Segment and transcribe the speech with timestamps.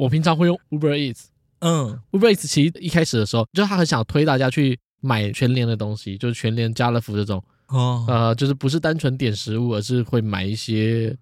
[0.00, 1.24] 我平常会用 Uber Eats，
[1.58, 11.14] 嗯，Uber Eats 其实一开始的时候，就是他很想推大家去买全联的东西，就是全联、家乐福这种，哦，呃，就是不是单纯点食物，而是会买一些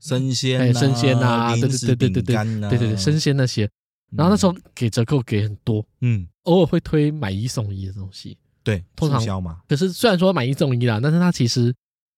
[0.00, 3.70] 生鲜、哎生鲜啊，对对对对对对，啊、对对对，生鲜那些。
[4.16, 9.60] 然后那时候给折扣给很多，嗯，偶尔会推买一送一的东西，对，通常嘛。
[9.68, 11.72] 可是虽然说买一送一啦，但是它其实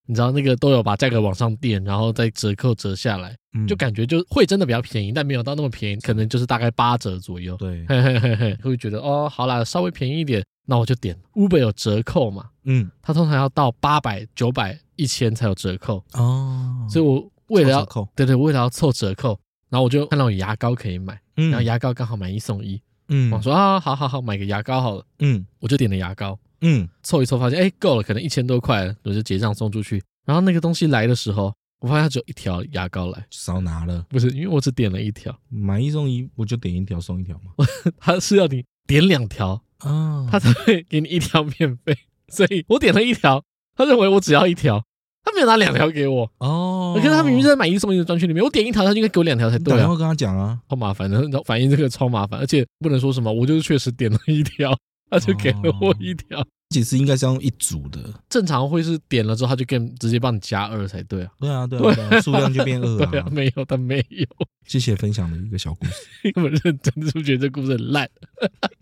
[0.06, 3.36] 你知道那个都有把价格往上垫，然后再折扣折下来，
[3.66, 7.56] 就感觉就会真的比较便宜，但没有到那么便宜，可能就是大概八折左右。
[7.56, 11.16] 对，嘿嘿嘿嘿，会觉得哦，好啦，稍微便宜一点，那我就点。
[11.34, 12.46] Uber 有折扣嘛？
[12.64, 16.02] 嗯，它通常要到八百、九百、一千才有折扣。
[16.14, 17.84] 哦，所以我为了要
[18.14, 21.20] 对对，为了要凑折扣，然后我就看到有牙膏可以买。
[21.36, 30.02] 嗯、然后牙膏刚好买一送一，嗯，我说啊，好好好，买个牙膏好了，嗯，我就点了牙膏，嗯，凑一凑发现，哎，够了，可能一千多块，我就结账送出去。
[30.24, 37.64] 然后那个东西来的时候，我发现它只有一条牙膏来，少拿了，不是，因为我只点了一条，买一送一，我就点一条送一条嘛，
[37.98, 41.96] 他是要你点两条啊，他才会给你一条免费，
[42.28, 43.44] 所以我点了一条，
[43.76, 44.84] 他认为我只要一条。
[45.28, 46.30] 他没有拿两条给我。
[46.38, 49.78] 哦，可是他明明就在买一送一的专区里面，我点一条，他就应该给我两条才对啊。
[49.78, 54.70] 然后跟他讲啊，好麻烦的，反映这个超麻烦，而且不能说什么，我就是确实点了一条，
[55.10, 56.40] 他就给了我一条。
[56.40, 61.30] 哦、其实应该是用一组的，正常会是点了之后，他就跟直接帮你加二才对啊。
[61.38, 63.06] 对啊，对啊，对啊，数量就变二啊。
[63.10, 64.26] 对啊，没有，他没有。
[64.66, 65.92] 谢谢分享的一个小故事。
[66.34, 68.10] 你们认真是不是觉得这故事很烂？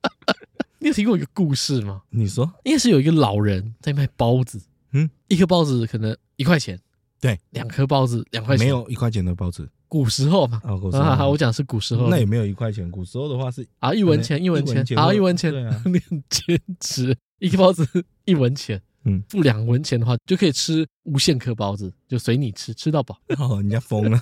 [0.80, 2.02] 你有听过一个故事吗？
[2.10, 4.60] 你说，应该是有一个老人在卖包子，
[4.92, 6.78] 嗯，一颗包子可能一块钱。
[7.20, 9.68] 对，两颗包子两块钱，没有一块钱的包子。
[9.94, 12.90] 古时候嘛，啊，古时候，我讲是古时候，那也没有一块钱。
[12.90, 17.86] 古时候的话是啊，一文钱，一文钱，啊，一文钱，对啊， 你很坚持，一个包子
[18.24, 23.16] 一文钱，嗯，付两文钱的话就可以吃无限颗包子，就随你吃，吃到饱。
[23.38, 24.20] 哦，人家疯了，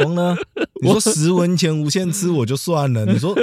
[0.00, 0.36] 疯了。
[0.82, 3.36] 你说十文钱无限吃我就算了，你说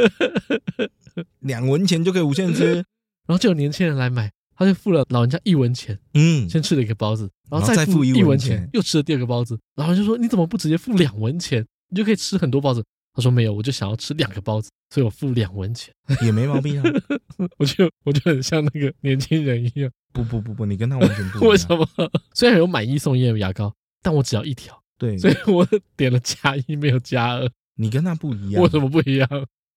[1.40, 4.30] 两文钱就可以无限吃，然后就有年轻人来买。
[4.56, 9.60] 他就付了老人家一文钱，嗯，先吃了一个包子，然后再付一文钱，又吃了第二个包子。
[9.76, 12.84] 老人就说：“你怎么不直接付两文钱，你就可以吃很多包子？”
[13.16, 15.94] 他说：“没有，我就想要吃两个包子，所以我付两文钱，
[16.24, 16.84] 也没毛病啊。
[17.58, 19.92] ”我就我就很像那个年轻人一样。
[20.12, 21.50] 不不不不，你跟他完全不一样。
[21.50, 21.88] 为什么？
[22.34, 24.80] 虽然有买一送一的牙膏，但我只要一条。
[24.98, 27.50] 对，所以我点了加一，没有加二。
[27.76, 28.62] 你跟他不一样。
[28.62, 29.28] 为什么不一样？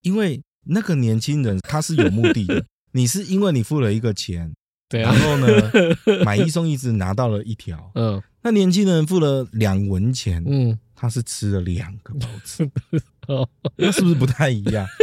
[0.03, 4.55] 因为那个年轻人他是有目的的， 你是因为你付了一个钱。
[4.89, 5.71] 对啊，然后呢，
[6.25, 7.91] 买一送一，只拿到了一条。
[7.95, 12.69] 嗯，那年轻人付了两文钱，嗯，他是吃了两个包子，
[13.27, 14.87] 哦，那是不是不太一样？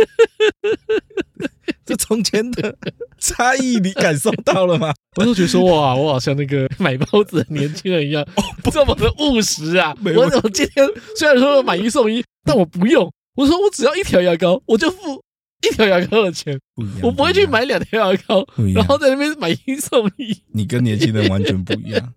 [1.85, 2.77] 这中间的
[3.17, 4.93] 差异你感受到了吗？
[5.17, 9.93] 我就觉得说哇，我好像那个买包子的年轻人一样，哦，不这么的务实啊！
[10.05, 15.21] 我我今天虽然说买一送一，但我不用，我说我只要一条牙膏，我就付。
[15.63, 20.35] 一条牙膏的钱不一样，我不会去买两条牙膏，然后在那边买一送一。
[20.51, 22.13] 你跟年轻人完全不一样。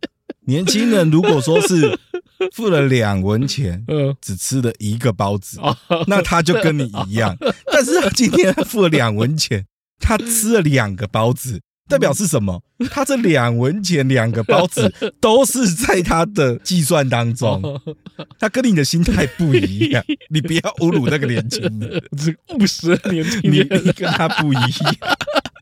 [0.47, 1.99] 年轻人如果说是
[2.55, 5.59] 付了两文钱， 嗯，只吃了一个包子，
[6.07, 7.37] 那他就跟你一样。
[7.73, 9.67] 但是他今天付了两文钱，
[9.99, 11.61] 他吃了两个包子。
[11.89, 12.63] 代表是什么？
[12.91, 17.81] 他这两文钱两个包子都是在他的计算当中，
[18.39, 20.05] 他跟你的心态不一样。
[20.29, 21.81] 你不要侮辱那个年轻人，
[22.17, 24.97] 这个务实年轻人，你跟他不一样。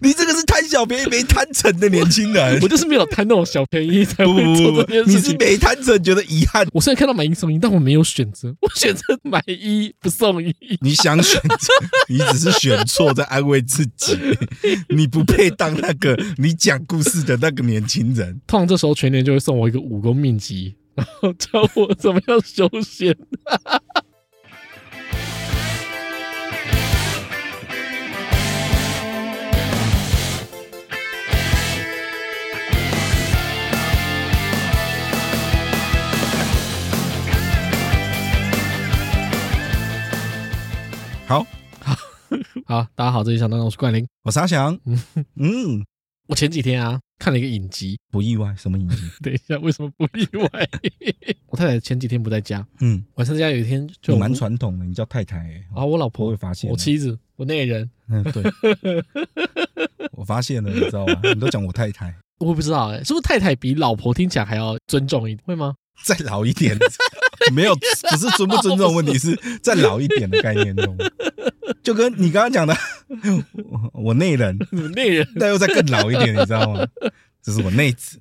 [0.04, 5.14] 你这个是贪小便宜没贪成的年轻人，我就是没有贪那种小便宜才会做这件事情。
[5.14, 6.66] 你是没贪成觉得遗憾。
[6.74, 10.54] 我虽然看到买一送一，但我没有选择，我选择买一不送一。
[10.82, 11.72] 你想选择，
[12.08, 14.18] 你只是选错，在安慰自己。
[14.90, 18.38] 你不配当那个你讲故事的那个年轻人。
[18.46, 23.16] 通常这时候全年就会送我一个武功秘籍，然后教我怎么样修仙。
[41.26, 41.42] 好
[41.80, 41.96] 好
[42.66, 44.78] 好，大家好，这里是小当当，我是冠霖，我是阿翔。
[44.84, 45.02] 嗯
[45.36, 45.84] 嗯，
[46.26, 48.96] 我前几天啊看了一个影集，不意外，什么影集？
[49.24, 50.68] 等一下，为什么不意外？
[51.46, 58.42] 我太太前几天不在家，嗯，晚上在家有一天就蛮传统的，你叫太太、欸、啊，我老婆会发现，我妻子，我内人，嗯，对，
[60.12, 61.20] 我发现了，你知道吗？
[61.22, 65.44] 你都讲我太太，我不知道哎、欸，是不是太太比老婆听起来还要尊重一点？
[65.46, 65.74] 会吗？
[66.04, 66.76] 再老一点。
[67.52, 70.96] 没有，不是尊不尊重问题，是再老一点的概念中，
[71.82, 72.76] 就跟你刚刚讲的，
[73.94, 74.58] 我内人，
[74.94, 76.86] 内人，但又再更老一点，你知道吗？
[77.42, 78.18] 这是我内子。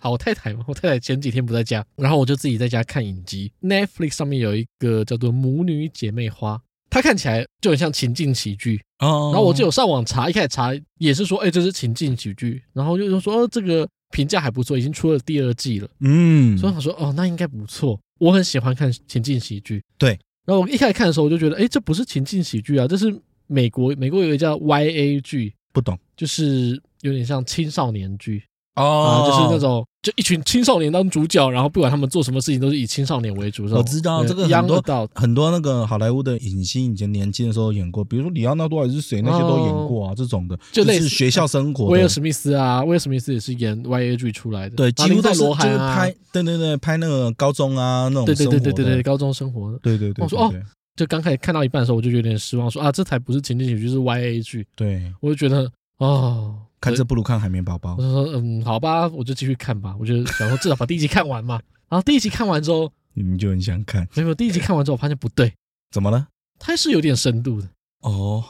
[0.00, 3.50] 好，我太太嘛，我太太前几天不在家，然后我就自己在家看影集。
[3.62, 6.54] Netflix 上面有一个叫做《母女姐妹花》，
[6.90, 9.30] 它看起来就很像情境喜剧哦。
[9.32, 12.62] 然后我就有上网查，一开始查也是说，哎，这是情境喜剧。
[12.74, 15.88] 然后就说，哦，这个评价还不错，已经出了第二季了。
[16.00, 17.98] 嗯，所以我说，哦，那应该不错。
[18.18, 19.82] 我很喜欢看情境喜剧。
[19.98, 20.18] 对。
[20.44, 23.12] 然后我一开始看的时候，我就觉得，哎，这不是情境喜剧啊，这是
[23.48, 28.42] 美国美国有一个叫 YA 剧，不懂，就是有点像青少年剧。
[28.76, 33.64] 哦、啊，就是那种，就一群青少年当主角，然后不管他们做什么事情，都是以青少年为主。
[33.74, 34.82] 我知道这个很多
[35.14, 41.86] 很多那个好莱坞的影星以前年轻的时候演过，比如说李奥纳多还是谁，那些都演过啊，这种的，就类似学校生活。
[41.86, 50.22] 威尔史密斯啊，威尔史密斯也是演 YAG 出来的，对，几乎在罗海啊，拍，对对对，拍那个高中啊那种，对对对对对对，高中生活的，对对对。
[50.22, 50.52] 我说哦，
[50.96, 54.66] 就刚开始看到一半的时候，我就有点失望，说啊，这才不是情景喜剧，是 YA 剧。
[54.76, 56.56] 对，我就觉得哦。
[56.80, 57.96] 看这不如看海绵宝宝。
[57.96, 59.94] 我就说，嗯，好吧，我就继续看吧。
[59.98, 61.60] 我就想说，至少把第一集看完嘛。
[61.88, 64.06] 然后第一集看完之后，你们就很想看。
[64.14, 65.52] 没有，第一集看完之后，我发现不对，
[65.90, 66.26] 怎么了？
[66.58, 67.68] 它是有点深度的
[68.00, 68.42] 哦。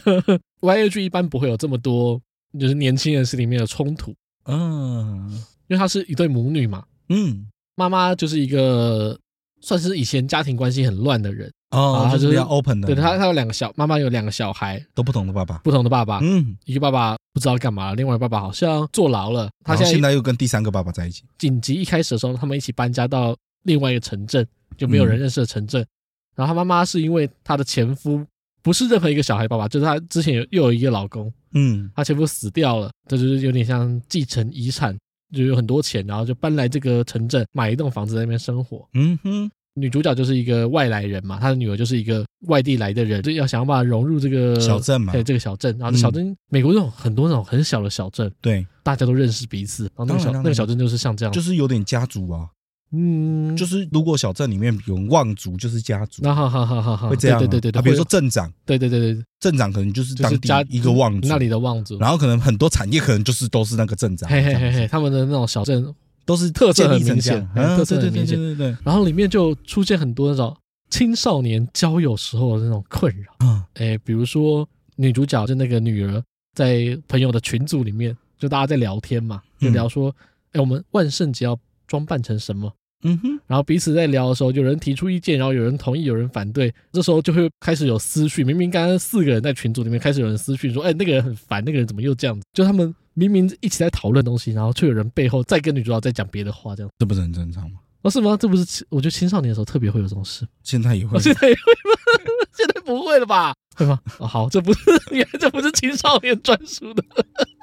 [0.60, 2.20] Y A G 一般不会有这么多，
[2.58, 4.14] 就是年轻人是里面的冲突。
[4.44, 5.30] 嗯，
[5.68, 6.84] 因为它是一对母女嘛。
[7.08, 7.46] 嗯，
[7.76, 9.18] 妈妈就是一个
[9.60, 11.50] 算是以前家庭关系很乱的人。
[11.70, 12.86] 哦，他就是要 open 的。
[12.86, 16.18] 对他，他有两个小妈妈，有两个小孩，都不同的爸爸，不同的爸爸。
[16.20, 19.48] 嗯，一个爸爸不知道干嘛了，另外爸爸好像坐牢了。
[19.64, 21.24] 他现在现在又跟第三个爸爸在一起。
[21.38, 24.46] 紧急一开始的时候，他们一起搬家到另外一个城镇，
[24.76, 25.86] 就没有人认识的城镇。
[26.34, 28.24] 然后他妈妈是因为他的前夫
[28.62, 31.32] 不是任何一个小孩爸爸，就是他之前有又有一个老公。
[31.52, 34.96] 嗯，他前夫死掉了，这就是有点像继承遗产，
[35.34, 38.88] 就有很多钱，然后就搬来这个城镇买一栋房子在那边生活。
[38.94, 39.50] 嗯哼。
[39.74, 45.76] 女主角就是一个外来人嘛，她的女儿就是一个外地来的人，就要想要把她融入这个小镇嘛，对这个小镇。
[45.78, 49.84] 然后小镇，嗯、美国那种很多那种很小的小镇，对，大家都认识彼此。
[49.96, 52.48] 然后那个小那个小镇就是像这样，就是有点家族啊。
[52.92, 56.22] 嗯，就是如果小镇里面有望族，就是家族。
[56.24, 57.38] 那好好好好好，会这样、啊。
[57.38, 61.96] 对对对对，比如说镇长，对对对对，镇长可能就是当地一个望族，那里的望族。
[62.00, 64.28] 然后可能很多产业可能就是都是那个镇长。
[64.28, 65.94] 嘿嘿嘿嘿，他们的那种小镇。
[66.30, 68.36] 都是特色很明显，特色很明显。
[68.36, 70.56] 对对对，然后里面就出现很多那种
[70.88, 73.34] 青少年交友时候的那种困扰。
[73.40, 76.22] 嗯，哎，比如说女主角就那个女儿
[76.54, 80.14] 在朋友的群组里面，就大家在聊天嘛，就聊说，
[80.52, 82.72] 哎，我们万圣节要装扮成什么？
[83.02, 88.44] 嗯哼，然后彼此在聊的时候，有人提出意见，然后有人同意，有人反对，这时候就会开始有思绪。
[88.44, 92.46] 明明刚刚四个人在群组里面，开始有人思绪说，哎，那个人很烦，那个人怎么又这样子？
[92.52, 92.94] 就他们。
[93.14, 97.78] 明明一起在讨论东西，然后却有人背后再跟女主角在讲别的话，这样这不是很正常吗？
[98.02, 98.36] 哦，是吗？
[98.36, 102.00] 这不是我觉得青少年的时候特别会有这种事，现在也会，现在也会吗？
[102.56, 103.54] 现在不会了吧？
[103.76, 104.00] 会吗？
[104.18, 104.80] 哦，好，这不是
[105.12, 107.04] 原来这不是青少年专属的，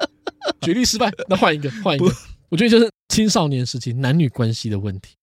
[0.61, 2.05] 举例失败，那换一个，换一个。
[2.49, 5.15] 我觉得就是青少年时期男女关系的问题。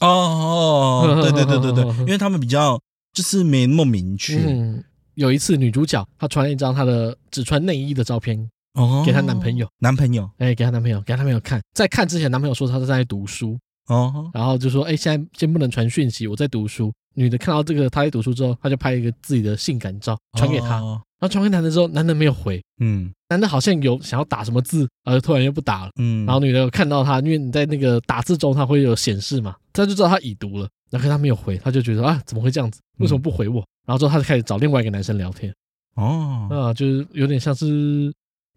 [0.00, 2.80] 哦哦，对对对对对，因为他们比较
[3.12, 4.36] 就是没那么明确。
[4.38, 4.82] 嗯，
[5.14, 8.50] 有一次女主角她传了一张她的只穿内衣的照片。
[8.74, 13.58] 哦，给她男朋友，男朋友，哎，给她男朋友，给她男朋友看，在看之前，男朋友说他是在读书，
[13.88, 16.92] 哦，然后就说，哎，现在先不能传讯息，我在读书。
[17.14, 20.80] 女的看到这个他在读书之后，她就拍一个自己的性感照传给他，然
[21.20, 32.80] 后传给男的之后，男的没有回，嗯，男的好像有想要打什么字，呃突然又不打了，嗯，然后女的看到他，因为你在那个打字中他会有显示嘛，他就知道他已读了，然后他没有回，他就觉得啊，怎么会这样子？
[32.98, 33.62] 为什么不回我？
[33.86, 35.54] 然后之后他就开始找另外一个男生聊天，
[35.96, 38.10] 哦，啊，就是有点像是。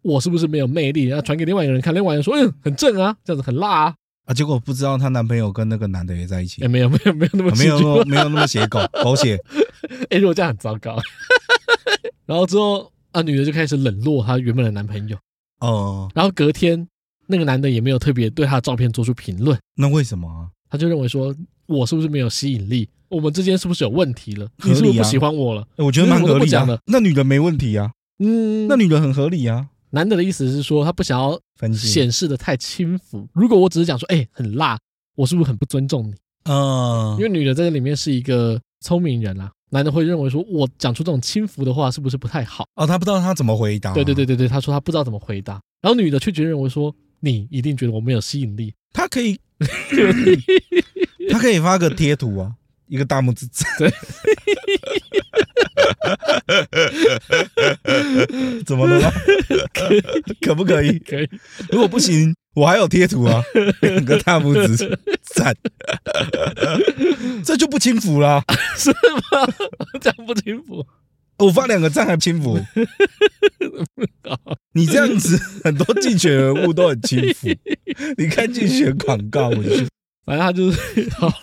[0.06, 1.06] 我是不是没有魅力？
[1.06, 3.96] 然后传给另外一个人看，另外一个人说：“嗯，很正啊，这样子很辣啊。”
[4.26, 6.64] 啊，结果不知道她男朋友跟那个男的也在一起。
[6.64, 9.36] 哎，没有 没有没有那么没有没有那么写狗狗血。
[10.12, 10.96] 哎，如果这样很糟糕。
[12.28, 15.18] 然后之后啊，女的就开始冷落她原本的男朋友。
[15.60, 16.08] 哦。
[16.14, 16.88] 然后隔天，
[17.26, 19.58] 那个男的也没有特别对她的照片做出评论。
[19.76, 20.50] 那为什么啊？
[20.70, 21.36] 他就认为说，
[21.66, 22.88] 我是不是没有吸引力？
[23.10, 24.48] 我们之间是不是有问题了？
[24.64, 25.68] 你是不是不喜欢我了？
[25.78, 26.80] 我觉得蛮合理的。
[26.86, 27.92] 那女的没问题啊。
[28.20, 29.68] 嗯，那女的很合理啊。
[29.96, 31.40] 男的的意思是说，他不想要
[31.74, 33.26] 显示的太轻浮。
[33.34, 34.78] 如果我只是讲说，哎，很辣，
[35.16, 36.16] 我是不是很不尊重你？
[36.44, 42.68] 嗯，因为女的在这里面是一个聪明人啊，男的会认为说，我讲出这种轻浮的话，是不是不太好？
[42.76, 43.94] 哦，他不知道他怎么回答。
[43.94, 45.62] 对对对对对，他说他不知道怎么回答。
[45.82, 48.74] 然后女的却觉得认为说，你一定觉得我没有吸引力。
[48.92, 49.40] 他可以，
[51.32, 52.54] 他可以发个贴图啊，
[52.88, 53.48] 一个大拇指。
[53.80, 53.90] 对。
[58.66, 59.12] 怎么了吗？
[59.74, 59.90] 可
[60.42, 61.00] 可不可以？
[61.00, 61.30] 可以。
[61.70, 63.44] 如果不行，我还有贴图啊，
[63.82, 65.56] 两个大拇指赞，
[67.44, 68.44] 这就不轻浮了，
[68.78, 69.48] 是吗？
[70.02, 70.86] 这样不轻浮？
[71.38, 72.58] 我发两个赞还轻浮？
[74.74, 77.50] 你这样子，很多竞选人物都很轻浮。
[78.18, 79.70] 你看竞选广告，我就，
[80.26, 81.34] 反正他就是好了，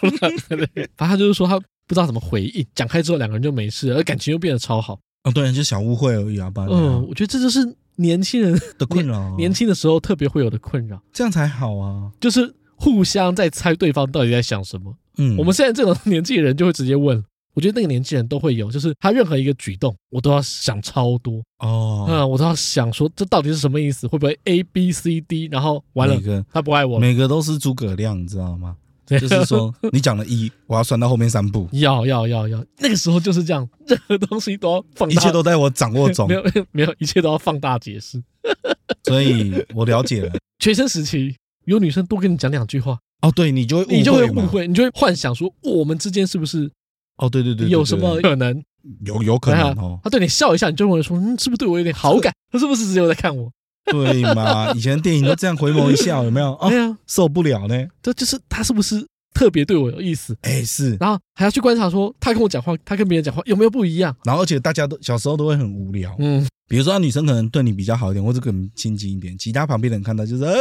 [0.48, 1.60] 反正他就是说他。
[1.92, 4.98] 不知道怎么回应，讲开之后两个人就没事，而感情又变得超好。
[5.24, 14.96] 哦，对，就小误会而已啊，嗯，我觉得这就是年轻人的困扰， 年轻的时候特别会有的困扰，这样才好啊，就是互相在猜对方到底在想什么。
[15.18, 17.22] 嗯，我们现在这种年纪的人就会直接问。
[17.54, 26.18] 我觉得那个年纪人都会有，就是他任何一个举动，我都要想超多哦，嗯，我都要想说这到底是什么意思，会不会 A B C D，然后完了，
[26.50, 28.74] 他不爱我，每个都是诸葛亮，你知道吗？
[29.18, 38.22] 就是说 你讲了一，我要算到后面三步，要要要要，那个时候就是这样，任何东西都要放大，一切都在我掌握中， 没有没有，一切都要放大解释，
[39.04, 40.32] 所以我了解了。
[40.58, 46.70] 学生时期有女生多跟你讲两句话，哦，对你就会你就会误会，你就会幻想说我们之间是不是？
[47.16, 48.62] 哦，对对对，有什么可能？
[49.04, 50.00] 有有可能哦。
[50.02, 52.32] 他对你笑一下，你就会说，嗯，是不是对我有点好感？
[52.50, 53.48] 他是不是只有在看我？
[53.90, 54.72] 对嘛？
[54.74, 56.56] 以前电影都这样回眸一笑， 有没有？
[56.68, 57.86] 对啊，受不了呢。
[58.02, 60.36] 这就是他是不是特别对我有意思？
[60.42, 60.96] 哎，是。
[61.00, 64.14] 然后还要去观察说，他跟我讲话，他跟别人讲话有没有不一样？
[64.24, 70.56] 然后而且大家都小时候都会很无聊，嗯，比如说女生可能对你比较好一点，或者更亲近一点，其他旁边人看到就是 哦，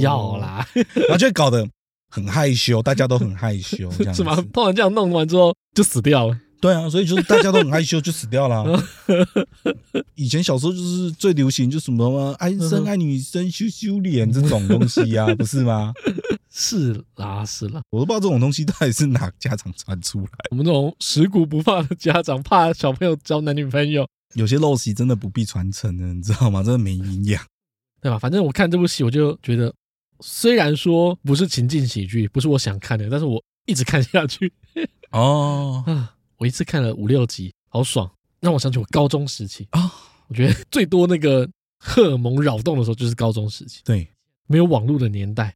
[0.00, 1.66] 要啦，然后就会搞得。
[2.14, 4.36] 很害羞，大家都很害羞，这样是吗？
[4.52, 6.36] 突然这样弄完之后就死掉了。
[6.62, 8.84] 对啊，所以就是大家都很害羞，就死掉了啊。
[10.14, 15.92] 以前小时候就是最流行，就什么嘛，爱生爱女生羞羞脸这种东西呀， 不是吗？
[16.48, 20.28] 是啦，是啦，我都不知道这种东西到底是哪个家长传出来。
[20.50, 26.62] 我们这种食古不化的家长，怕小朋友交男女朋友，有些陋习真的不必传承的，你知道吗？
[26.62, 27.44] 真的没营养，
[28.00, 28.18] 对吧？
[28.18, 29.74] 反正我看这部戏，我就觉得。
[30.24, 34.52] 虽然说不是情境喜剧，不是我想看的，但是我一直看下去。
[35.10, 36.11] 哦，啊，
[36.42, 39.92] 我一次看了五六集，好爽，让我想起我高中时期啊。
[40.26, 43.80] 我觉得最多那个荷尔蒙扰动的时候就是高中时期。
[43.84, 44.08] 对，
[44.48, 45.54] 没有网络的年代，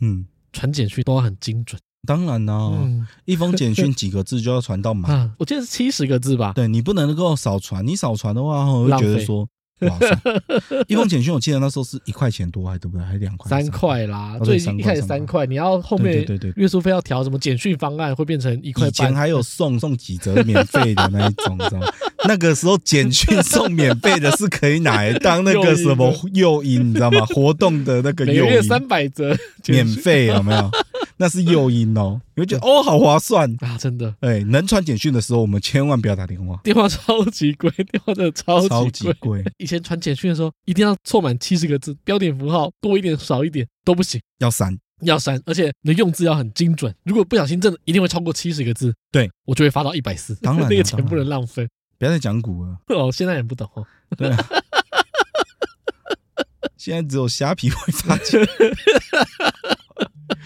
[0.00, 1.80] 嗯，传简讯都要很精准。
[2.06, 6.52] 当然啦，嗯，一封简讯几个字就要传到满， 我记得是七十个字吧？
[6.52, 9.48] 对，你不能够少传，你少传的话，我会觉得说。
[9.80, 10.18] 哇塞！
[10.88, 13.04] 一封简讯，我记得那时候是一块钱多，还对不对？
[13.04, 13.50] 还是两块？
[13.50, 19.06] 三块啦，最一开始三块，你要后面对对对月租费要调，什么简讯方案会变成一块钱？
[19.06, 21.86] 以前还有送送几折免费的那一种，知道吗？
[22.26, 27.24] 那个时候简讯送免费的是可以拿来当那个什么 诱因，你知道吗？
[27.26, 30.70] 活动的那个诱因，每月三百折免费有没有？
[31.18, 33.78] 那是诱因哦，你会觉得哦，好划算啊！
[33.78, 38.68] 真的，哎，能传简讯的时候，我们千万不要打电话，电话超级贵，电话真的超级贵。
[38.68, 39.44] 超级贵。
[39.56, 46.94] 以前传简讯的时候，一定要凑满七十个字，标点符号多一点少一点都不行，要删要删，而且你的用字要很精准。
[47.04, 50.34] 如果不小心，真的一定会超过七十个字，对我就会发到一百四。
[50.36, 51.66] 当然， 那个钱不能浪费。
[51.98, 53.86] 不要再讲股了哦，现在也不懂哦。
[54.14, 54.36] 对啊，
[56.76, 58.46] 现在只有虾皮会发钱。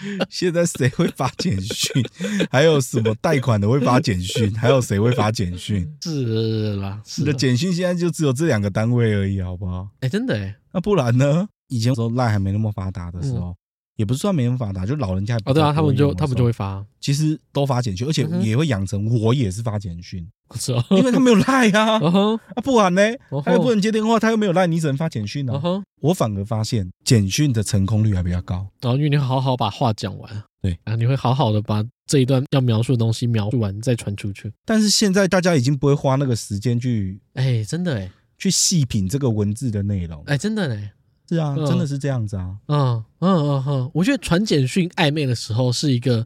[0.29, 2.03] 现在谁会发简讯？
[2.49, 4.53] 还有什么贷款的会发简讯？
[4.55, 5.87] 还有谁会发简讯？
[6.01, 9.87] 是啦，是的简讯现在就只有这两个单位而已，好不好？
[10.01, 11.47] 哎，真的哎，那不然呢？
[11.67, 13.55] 以前时候赖还没那么发达的时候，
[13.95, 20.27] 也不是算没那么发达，就老人家哦，对啊，他们就他们就会发，其实都发简讯，而且也会养成我也是发简讯。
[20.55, 21.93] 是啊， 因为他没有赖啊，
[22.55, 23.01] 啊不然呢，
[23.45, 25.61] 他又不能接电话，他又没有赖，你只能发简讯啊。
[26.01, 30.77] 我反而发现简讯的成功率还比较高，然后因为你好好把话讲完，对。
[30.83, 34.51] 啊，你会好好的把这一段要描述的东西描述完再传出去。
[34.65, 40.89] 但是现在大家已经不会花那个时间去，哎，真的哎，去细品这个文字的内容，哎，真的嘞，
[41.31, 46.25] 是啊，真的是这样子啊，嗯嗯嗯嗯，我觉得传简讯暧昧的时候是一个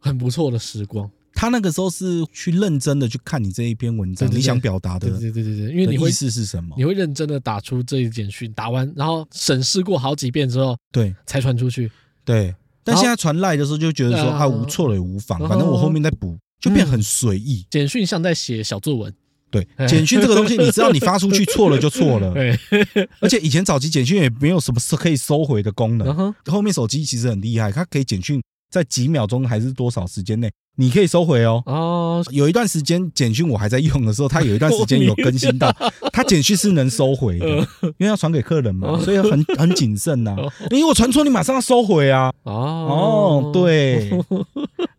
[0.00, 1.10] 很不错的时光。
[1.34, 6.74] 他那个时候是去认真的去看你这一篇文章，你想表达的，对对对对对，因为你会意思是什么？
[6.78, 11.92] 你会认真的打出这一简讯，打完然后审视过好几遍之后，对，才传出去。
[12.24, 17.66] 对，但现在传赖的时候就觉得说啊，无错了也无妨，反正我后面再补，就变很随意。
[17.68, 19.14] 简讯像在写小作文，
[19.50, 22.58] 对， 简讯这个东西，你知道你发出去错了就错了，对
[23.20, 30.50] 而且以前早期简讯也没有什么是可以收回的功能，后面手机其实很厉害，它可以简讯在几秒钟还是多少时间内。
[30.78, 31.62] 你可以收回哦。
[31.64, 35.74] 哦，有一段时间简讯我还在用的时候，它有一段时间有更新到，
[36.12, 37.46] 它简讯是能收回的，
[37.82, 40.36] 因为要传给客人嘛，所以很很谨慎呐。
[40.70, 42.30] 因为我传错，你马上要收回啊。
[42.42, 44.10] 哦，对，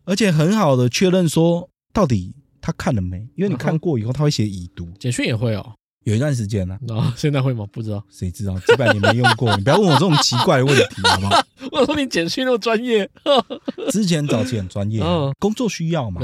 [0.04, 2.34] 而且很好的确认说到底
[2.68, 5.72] 他看了没，因为你看过以后他会写已读，简讯也会哦。
[6.04, 7.66] 有一段时间呢，啊，现在会吗？
[7.72, 8.58] 不知道，谁知道？
[8.60, 11.42] 几百年没用过，你不要问我这种奇怪的问题，好不好？
[11.72, 13.08] 我说你简讯那么专业，
[13.90, 15.02] 之前早期很专业，
[15.38, 16.20] 工作需要嘛，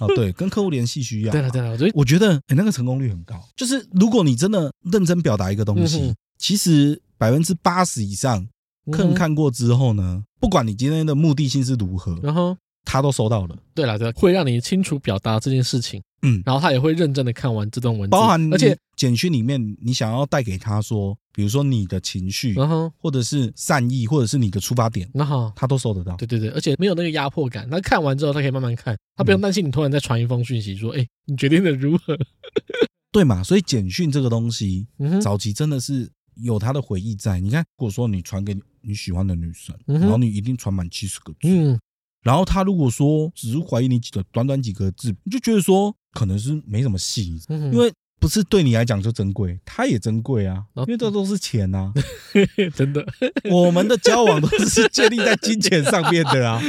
[0.00, 1.30] 哦，对，跟客户联系需要。
[1.32, 3.40] 对了对了，所以我觉得哎，那个成功率很高。
[3.54, 8.44] 就是如果你真的认真表达一个东西，其实百分之八十以上
[8.90, 12.56] 客人看过之后呢，不管你今天的目的性是如何，然后。
[12.94, 13.56] 他都收到了。
[13.74, 16.00] 对了，对，会让你清楚表达这件事情。
[16.22, 26.14] 嗯，然后他也会认真的看完这段文字，包含而且简讯里面你想要带给他说，比如说你的情绪，然后或者是善意，或者是你的出发点，然后他都收得到。
[26.16, 27.68] 对对对，而且没有那个压迫感。
[27.68, 32.16] 他看完之后，他可以慢慢看，他不用担心你突然再传一封讯息说，哎，你决定的如何？
[33.10, 33.42] 对嘛？
[33.42, 34.86] 所以简讯这个东西，
[35.20, 37.38] 早期真的是有他的回忆在。
[37.38, 41.78] 你看，如果说你传给你喜欢的女生，然后你一定传满七十个字，嗯，
[42.24, 45.94] 然后他如果说只是怀疑你几个短短几个字，你就觉得说。
[46.14, 51.92] 可能是没什么戏，因为不是对你来讲就珍贵，他也珍贵啊，因为这都是钱啊，
[52.72, 53.04] 真的，
[53.50, 56.62] 我们的交往都是建立在金钱上面的啊，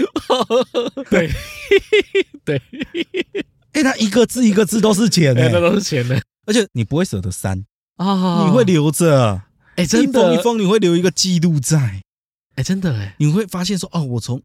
[1.12, 1.29] 对。
[2.43, 2.59] 对，
[3.74, 7.63] 哎，他一个字一个字都是钱，那都是钱的，而且你不会舍得删。
[7.97, 9.43] 啊，你会留着，
[9.75, 12.01] 哎，真的，一封一封你会留一个记录在，
[12.55, 14.41] 哎，真的，哎，你会发现说，哦，我从。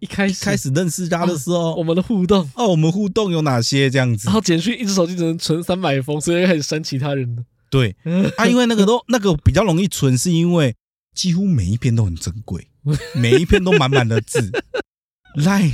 [0.00, 4.26] 一开始开始认识他的时候，我们的互动哦，我们互动有哪些这样子？
[4.26, 7.44] 然后简讯一只手机只能存三百封，所以开始删其他人的。
[7.70, 7.94] 对
[8.36, 10.74] 啊，因为那个都那个比较容易存，是因为
[11.14, 12.66] 几乎每一篇都很珍贵，
[13.14, 14.50] 每一篇都满满的字。
[15.34, 15.70] 赖，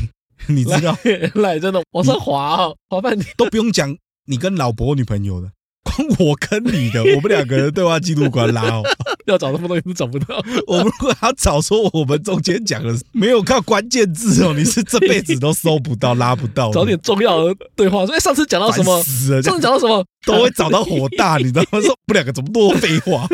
[0.49, 0.97] 你知道
[1.35, 5.53] 赖真的往上滑哦，滑半天都不用讲你跟老婆女朋友的。
[5.95, 8.83] 光我跟你的，我们两个人对话记录关拉哦，
[9.27, 10.37] 要找什么东西都找不到。
[10.67, 16.71] 我们如果要找说我们中间讲的没有靠关键字哦，你是这辈子都搜不到、拉不到。
[16.73, 19.03] 找点重要的对话，所以上次讲到什么？
[19.43, 21.81] 上次讲到什么都会找到火大，你知道吗？
[21.81, 23.29] 说我们两个怎么多废话？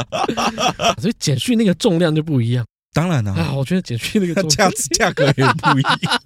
[1.00, 2.64] 所以简讯那个重量就不一样。
[2.92, 6.22] 当然了啊，我觉得简讯那个价值价格也不一样。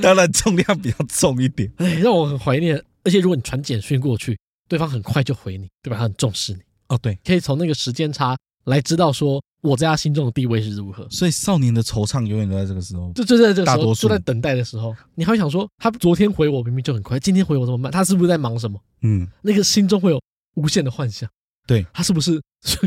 [0.00, 1.68] 当然重量比较重一点。
[1.78, 2.80] 哎，让我很怀念。
[3.04, 5.96] 而且如果你传简讯过去，对方很快就回你，对吧？
[5.98, 11.06] 他很重视你哦，对，可以从那个时间差来知道说我在他心中的地位是如何。
[11.10, 18.80] 所以少年的惆怅永远都在这个时候，就就在这个时候，就在等待的时候，你还会想说，他昨天回我明明就很快，今天回我这么慢，他是不是在忙什么？
[19.02, 20.20] 嗯，那个心中会有
[20.54, 21.28] 无限的幻想，
[21.66, 22.40] 对，他是不是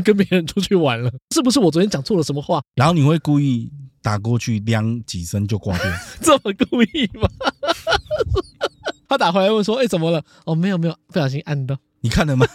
[0.04, 1.12] 跟别人出去玩了？
[1.34, 2.60] 是不是我昨天讲错了什么话？
[2.74, 3.70] 然后你会故意
[4.02, 5.86] 打过去，两几声就挂掉，
[6.20, 7.28] 这么故意吗？
[9.08, 10.22] 他打回来问说：“哎，怎么了？
[10.44, 11.78] 哦，没有没有，不小心按到。
[12.00, 12.46] 你看了吗？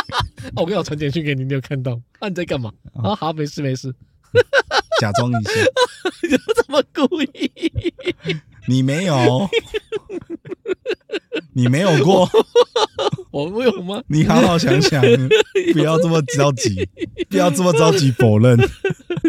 [0.56, 1.92] 我刚好传简讯给你，你有看到？
[2.18, 2.72] 啊，你在干嘛？
[2.94, 3.94] 啊，好，没事没事，
[5.00, 5.50] 假装一下，
[6.28, 7.52] 就这么故意？
[8.66, 9.48] 你没有，
[11.52, 12.28] 你没有过，
[13.30, 14.02] 我没有吗？
[14.08, 15.00] 你好好想想，
[15.72, 16.88] 不要这么着急，
[17.30, 18.58] 不要这么着急否认，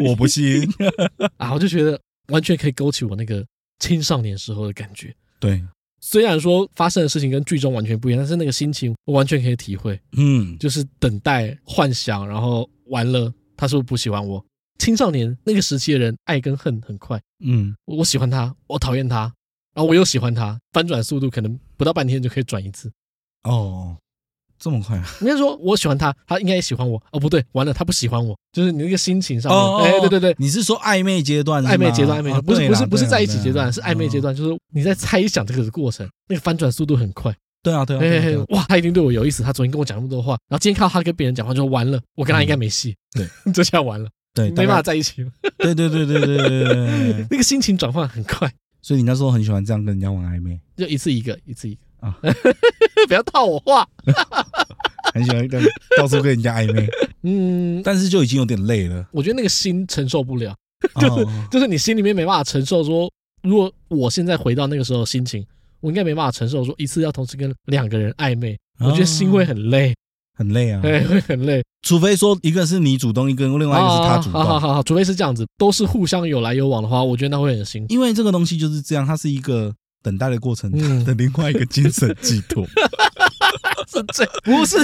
[0.03, 0.67] 我不信
[1.37, 1.53] 啊！
[1.53, 3.45] 我就觉得完全可以勾起我那个
[3.79, 5.61] 青少年时候的感觉，对。”
[6.01, 9.99] 虽然说发生的事情跟剧中完全不一样，但是那个心情我完全可以体会。
[10.13, 14.43] 嗯，就是等待、幻想，然后完了，他是不是不喜欢我？
[14.79, 17.21] 青少年那个时期的人，爱跟恨很快。
[17.43, 19.21] 嗯，我喜欢他，我讨厌他，
[19.73, 22.91] 然后我又喜欢他，翻转速度可能不到半天就可以转一次。
[23.43, 23.97] 哦。
[24.59, 25.05] 这么快啊？
[25.21, 27.01] 应该说我喜欢他，他应该也喜欢我。
[27.11, 29.85] 哦，不对，完了，他不喜欢我，就是你那个心情上面。
[29.85, 31.63] 哎，对对对，你是说暧昧阶段？
[31.63, 37.33] 暧昧阶段，暧昧阶段，不是不是不是在一起阶段，是暧昧阶段，就是你在猜想这个过程，那个翻转速度很快。
[37.63, 37.99] 对啊，对啊。
[38.01, 39.43] 哎，哇，他一定对我有意思。
[39.43, 42.95] 他昨天跟我讲那么多话，然后今天看到他跟别人讲话，就完了，我跟他应该没戏。
[43.13, 45.31] 对， 这下完了，对，没办法在一起了。
[45.57, 48.51] 对对对对对对， 那个心情转换很快。
[48.81, 52.15] 所以你那时候很喜欢这样跟人家玩暧昧，就一次一个，一次一个啊，
[53.07, 53.87] 不要套我话。
[55.13, 55.63] 很喜欢跟
[55.97, 56.87] 到处跟人家暧昧，
[57.23, 59.03] 嗯，但是就已经有点累了。
[59.11, 60.55] 我觉得那个心承受不了，
[61.01, 62.83] 就是就是你心里面没办法承受。
[62.83, 65.43] 说如果我现在回到那个时候心情，
[65.79, 66.63] 我应该没办法承受。
[66.63, 69.95] 说一次要同时跟两个人暧昧，我觉得心会很累，
[70.37, 71.63] 很累啊， 对，会很累。
[71.81, 77.91] 除非说一个是你主动，一个另外一个是他主动，好好好，除非是这样子，都是互相有来有往的话，我觉得那会很辛苦。
[77.91, 80.71] 因为这个东西就是这样，它是一个等待的过程
[81.03, 82.65] 的另外一个精神寄托。
[83.91, 84.77] 是这不是，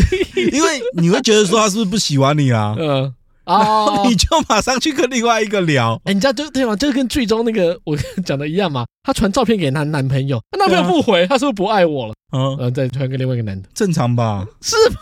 [0.52, 2.74] 因为你会觉得说他是不是不喜欢你啊？
[2.78, 5.98] 嗯啊，你就马上去跟另外一个聊。
[6.04, 6.74] 哎，你知道就对吗？
[6.76, 8.84] 就是跟剧中那个 我讲的一样嘛。
[9.02, 12.14] 她传照片给她男朋友，她男朋友不回，她是不是不爱我了？
[12.32, 14.46] 嗯，然后再传给另外一个男的，正常吧？
[14.60, 14.96] 是吗？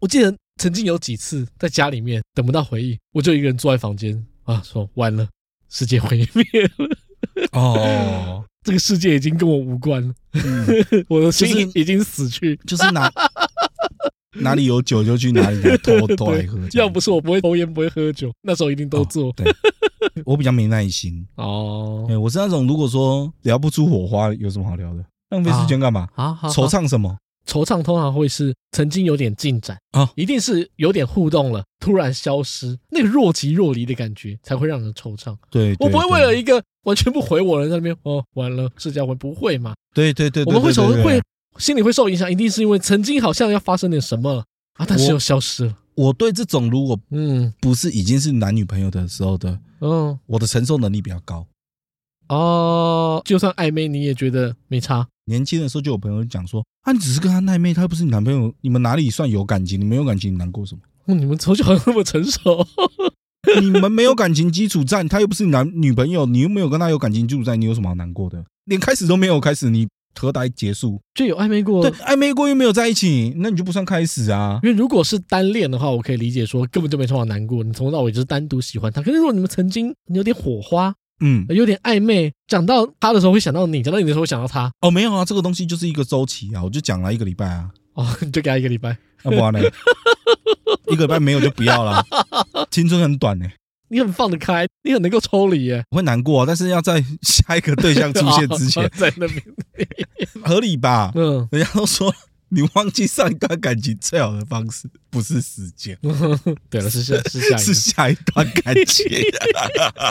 [0.00, 5.26] 我记得曾经有几次在家里面等不到回应，我就一个人坐在房间啊，说完了，
[5.68, 6.44] 世界毁灭
[6.78, 6.96] 了。
[7.52, 8.44] 哦。
[8.64, 10.66] 这个世界已经跟我无关了，嗯、
[11.10, 13.10] 我的心已经死去，就是哪
[14.38, 16.56] 哪里有酒就去哪里偷偷来喝。
[16.74, 19.30] 要不是我不会抽烟不会喝酒，那时候一定都做。
[19.30, 19.52] 哦、对，
[20.24, 22.06] 我比较没耐心哦。
[22.20, 25.04] 我是那种如果说聊不出火花，有什么好聊的？
[25.30, 26.06] 浪费时间干嘛？
[26.14, 27.18] 啊，惆怅什么？
[27.46, 35.36] 惆怅通常会是曾经有点进展啊，一定是有点互动了，突然消失，那个若即若离的感觉才会让人惆怅。
[35.50, 39.74] 对，我不会为了一个完全不回我的人在那边哦，完了社交会不会嘛？
[39.94, 41.20] 对对对，我们会从会
[41.58, 45.76] 心里会受影响，一定是因为曾经好像要发生点什么了啊，但是又消失了。
[45.94, 51.46] 我对这种如果嗯不是已经是男女朋友的时候的嗯，我的承受能力比较高
[52.28, 55.06] 哦，就算暧昧你也觉得没差。
[55.26, 59.80] 年轻的时候就有朋友讲说啊，你只是跟他暧昧，他又不是你男朋友，你们哪里算有感情？
[59.80, 61.14] 你没有感情，你难过什么？
[61.14, 62.66] 你们从小那么成熟，
[63.60, 68.44] 你们没有感情基础在，他又不是你男女朋友，你又没有跟他有感情基础在，你有什么好难过的？
[68.64, 69.88] 连开始都没有开始，你。
[70.14, 71.00] 何来结束？
[71.14, 74.60] 就有暧昧过，对，暧昧过又没有在一起，那你就不算开始啊。
[74.62, 79.00] 因为如果是单恋的话，我可以理解说根本就没什么难过，你从头到尾就是单独喜欢他。
[79.00, 84.70] 可是如果你们曾经你有点火花，嗯，有点暧昧，讲到他的时候会想到你，讲到你的时候会想到他。
[84.80, 87.70] 哦，没有啊，这个东西就是一个周期啊，我就讲了一个礼拜啊。
[87.94, 89.60] 哦，你就给他一个礼拜，那不然呢？
[90.88, 92.04] 一个礼拜没有就不要了，
[92.70, 93.46] 青春很短呢。
[93.88, 95.84] 你很放得开，你很能够抽离耶。
[95.90, 99.42] 我会难过，但是要在下一个对象出现之前， 在那边
[100.42, 101.12] 合理吧？
[101.14, 102.12] 嗯，人家都说
[102.54, 105.98] 你忘记上一段感情最好的方式不是时间，
[106.68, 109.06] 对了，是下是下 是下一段感情。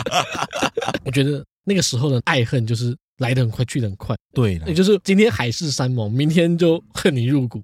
[1.06, 4.16] 我觉得那个时候的爱恨就是来得很快，去得很快。
[4.34, 7.62] 对了，也就是今天海誓山盟，明天就恨你入骨，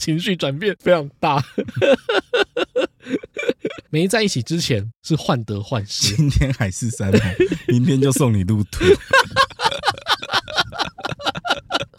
[0.00, 1.44] 情绪转变非常大。
[3.90, 7.20] 没在一起之前是患得患失，今天海誓山盟，
[7.68, 8.82] 明天就送你入土。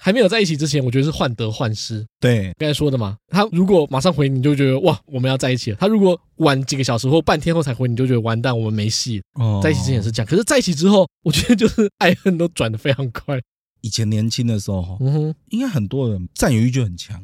[0.06, 2.06] 还没有在一起之前，我觉得是患得患失。
[2.20, 5.78] 对，刚才说的嘛，他如果马上回你，就觉得哇，我们要在一起了。
[5.80, 9.20] 他如果晚几个小时或半天后才回你，就觉得完蛋，我们没戏。
[9.34, 13.42] 哦，在一起之前也是这样，可是在一起之后，我觉得就是爱恨都转得非常快。
[13.82, 17.20] 以前年轻的时候，嗯哼，应该很多人占有欲就很强。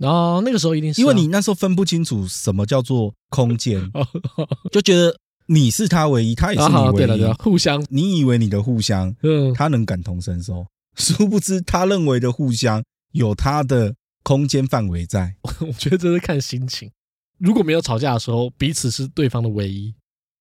[0.00, 3.80] 哦，那个时候一定是、啊，因为你那时候分不清楚什么叫做空间，
[4.70, 10.66] 就觉得你是他唯一，他也是你唯一，对了对了，互相，你以为你的互相，嗯，他能感同身受，
[10.98, 15.36] 殊不知他认为的互相有他的空间范围在。
[15.60, 16.90] 我觉得这是看心情，
[17.38, 19.94] 如果没有吵架的时候，彼此是对方的唯一，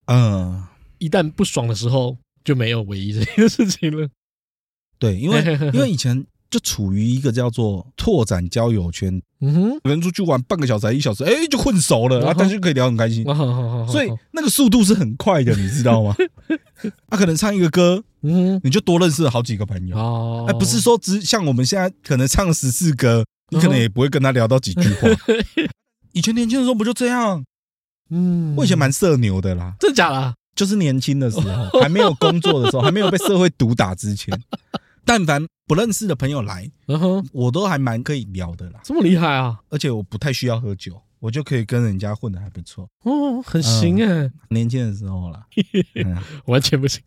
[0.07, 0.65] 嗯，
[0.97, 4.09] 一旦不爽的时候，就没有唯一这件事情了。
[4.99, 5.43] 对，因为
[5.73, 6.25] 因为以前。
[6.49, 13.23] 就处于一个叫做拓展交友圈，嗯哼，有人出去玩半个小时、一小时，哎，就混熟了，然后大家就可以聊很开心，
[13.89, 16.15] 所以那个速度是很快的， 你知道吗？
[17.09, 25.07] 他可能唱一个歌，嗯，你就多认识了好几个朋友，哦，哎，不是说只像我们现在可能唱十四歌，你可能也不会跟他聊到几句话。
[26.13, 27.43] 以前年轻的时候不就这样？
[28.09, 30.33] 嗯，我以前蛮社牛的啦，真的假的？
[30.55, 34.33] 就是年轻的时候，还没有工作的时候，还没有被社会毒打之前。
[35.07, 38.81] 但凡不认识的朋友来，嗯哼，我都还蛮可以聊的啦。
[38.83, 39.57] 这么厉害啊！
[39.69, 42.87] 而且我不太需要喝酒，我就可以跟人家混的还不错。
[43.05, 44.29] 哦，很行哎。
[44.49, 45.45] 年轻的时候啦，
[46.45, 47.01] 完全不行。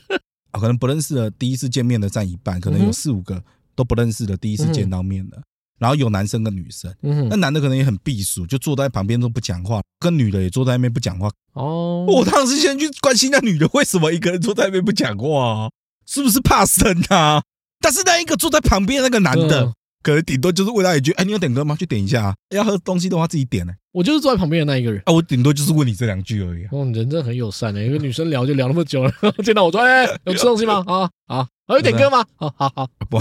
[0.52, 3.42] 可能不认识的第一次见面的占一半，可能有四五个
[3.74, 5.42] 都不认识的第一次见到面的。
[5.78, 6.94] 然后有男生跟女生，
[7.28, 11.30] 那男的可能也很避暑，就坐在旁边都不讲话，跟女的也坐在那边不讲话。
[11.52, 15.70] 哦，我当时先去关心那女的为什么一个人坐在那边不讲话。
[16.06, 17.42] 是不是怕生啊？
[17.80, 21.76] 但是那一个坐在旁边那个男的，可能顶多就是问他一句：“哎，你要点歌吗？
[21.78, 23.72] 去点一下。”啊要喝东西的话自己点呢。
[23.92, 26.64] 我就是坐在旁边的那一个人啊，我顶多就是问你这两句而已。
[26.70, 29.12] 哦，人真的很友善的，一个女生聊就聊那么久了，
[29.44, 32.24] 见到我说：“哎， 有吃东西吗？”啊啊，还有点歌吗？
[32.36, 33.18] 好好好，不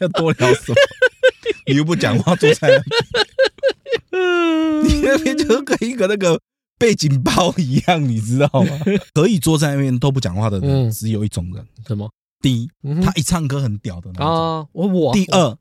[0.00, 0.76] 要多聊什么？
[1.66, 2.78] 你又不讲话，坐在那
[4.10, 6.38] 边， 你那边就跟一个那个
[6.82, 8.76] 背景包一样，你知道吗？
[9.14, 11.64] 可以坐在那边都不讲话的人，只有一种人。
[11.86, 12.10] 什么？
[12.40, 12.68] 第一，
[13.00, 14.26] 他一唱歌很屌的那种。
[14.26, 15.14] 啊，我我。
[15.14, 15.56] 第二，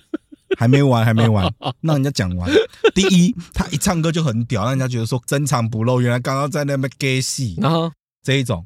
[0.56, 1.44] 还没完，还没完，
[1.82, 2.50] 让人家讲完。
[2.94, 6.00] 第一，他一唱歌就很屌，让人家觉得说深藏不露。
[6.00, 7.54] 原来刚刚在那边给戏。
[7.60, 8.64] 然后这一种，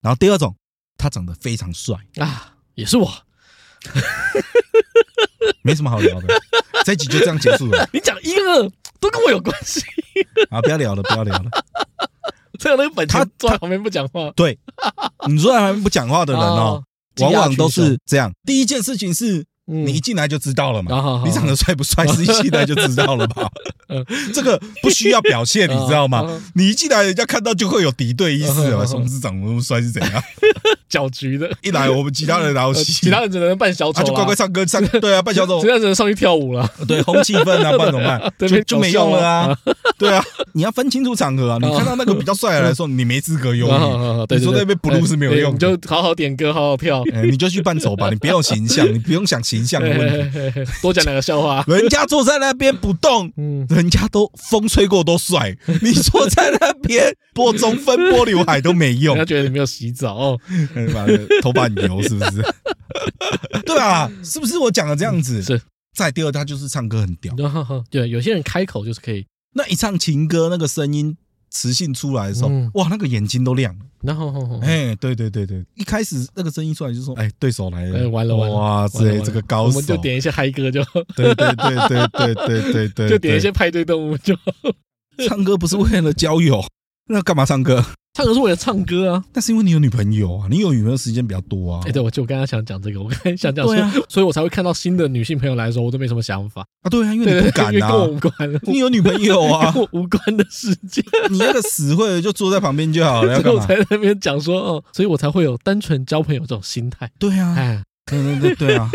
[0.00, 0.54] 然后第二种，
[0.96, 3.12] 他长得非常帅啊，也是我。
[5.64, 6.28] 没什么好聊的，
[6.84, 7.88] 这一集就这样结束了。
[7.92, 8.70] 你讲一个
[9.02, 9.82] 都跟我有关系。
[10.48, 11.50] 啊，不要聊了，不要聊了。
[12.58, 14.30] 这个本他坐在旁边不讲话。
[14.36, 14.58] 对，
[15.28, 16.82] 你坐在旁边不讲话的人哦，
[17.20, 18.32] 往往都是这样。
[18.46, 19.44] 第一件事情是。
[19.66, 21.22] 你一进来就知道了嘛？
[21.24, 23.48] 你长得帅不帅，是一进来就知道了吧？
[24.32, 26.26] 这个不需要表现， 你知道吗？
[26.54, 28.86] 你一进来，人家看到就会有敌对意识了。
[28.86, 30.22] 松子长得那么帅是怎样？
[30.88, 31.50] 搅局的。
[31.62, 34.82] 一来我们其他人然后其他人只能扮小丑，就乖乖唱歌唱。
[35.00, 36.68] 对啊，扮小丑，其他人只能上去跳舞了。
[36.88, 38.32] 对，红气氛啊，不然怎么办？
[38.48, 39.56] 就就没用了啊。
[39.98, 41.58] 对啊，你要分清楚场合啊。
[41.60, 43.68] 你看到那个比较帅的来说，你没资格用。
[44.30, 47.04] 你说那边 blue 是没有用，你就好好点歌，好好跳。
[47.30, 49.40] 你就去扮丑吧，你不用形象，你不用想。
[49.52, 50.72] 形象的问题。
[50.80, 53.30] 多讲两个笑话，人家坐在那边不动，
[53.68, 60.40] 人家都风吹过都帅，你坐在那边拨中分、拨刘海都没用，人家觉得你没有洗澡，哦，
[61.42, 62.42] 头发很油是不是？
[63.66, 65.42] 对啊，是不是我讲的这样子？
[65.42, 65.60] 是。
[65.94, 67.34] 再第二，他就是唱歌很屌，
[67.90, 71.18] 对，有些人开口就是可以，那一唱情歌，那个声音。
[71.52, 73.84] 磁性出来的时候，哇，那个眼睛都亮了。
[74.00, 80.82] 然后，哎，对对对对，一开始那个声音出来就说，哎，对手来了，完了完了，哇塞，这个高手，我们就点一些嗨歌就，
[81.14, 84.34] 对对对对对对对对， 就点一些派对动物就，
[85.28, 86.64] 唱歌不是为了交友，
[87.08, 87.84] 那干嘛唱歌？
[88.14, 91.80] 唱歌是为了唱歌啊，但是因为你有女朋友啊，你有女朋友时间比较多啊。
[91.86, 96.90] 哎，对，我就刚刚想讲这个，我刚才 想讲说，所以我才会看到新的女性朋友来的时候，我都没什么想法啊。
[96.90, 101.02] 对啊，因为你不敢啊，跟我无关，你有女朋友啊，跟我无关的事情。
[101.30, 103.56] 你那个死会就坐在旁边就好了， 所以？
[103.56, 107.10] 我才在那边讲说哦，所以我才会有单纯交朋友这种心态。
[107.18, 108.90] 对啊，哎，对对对对啊，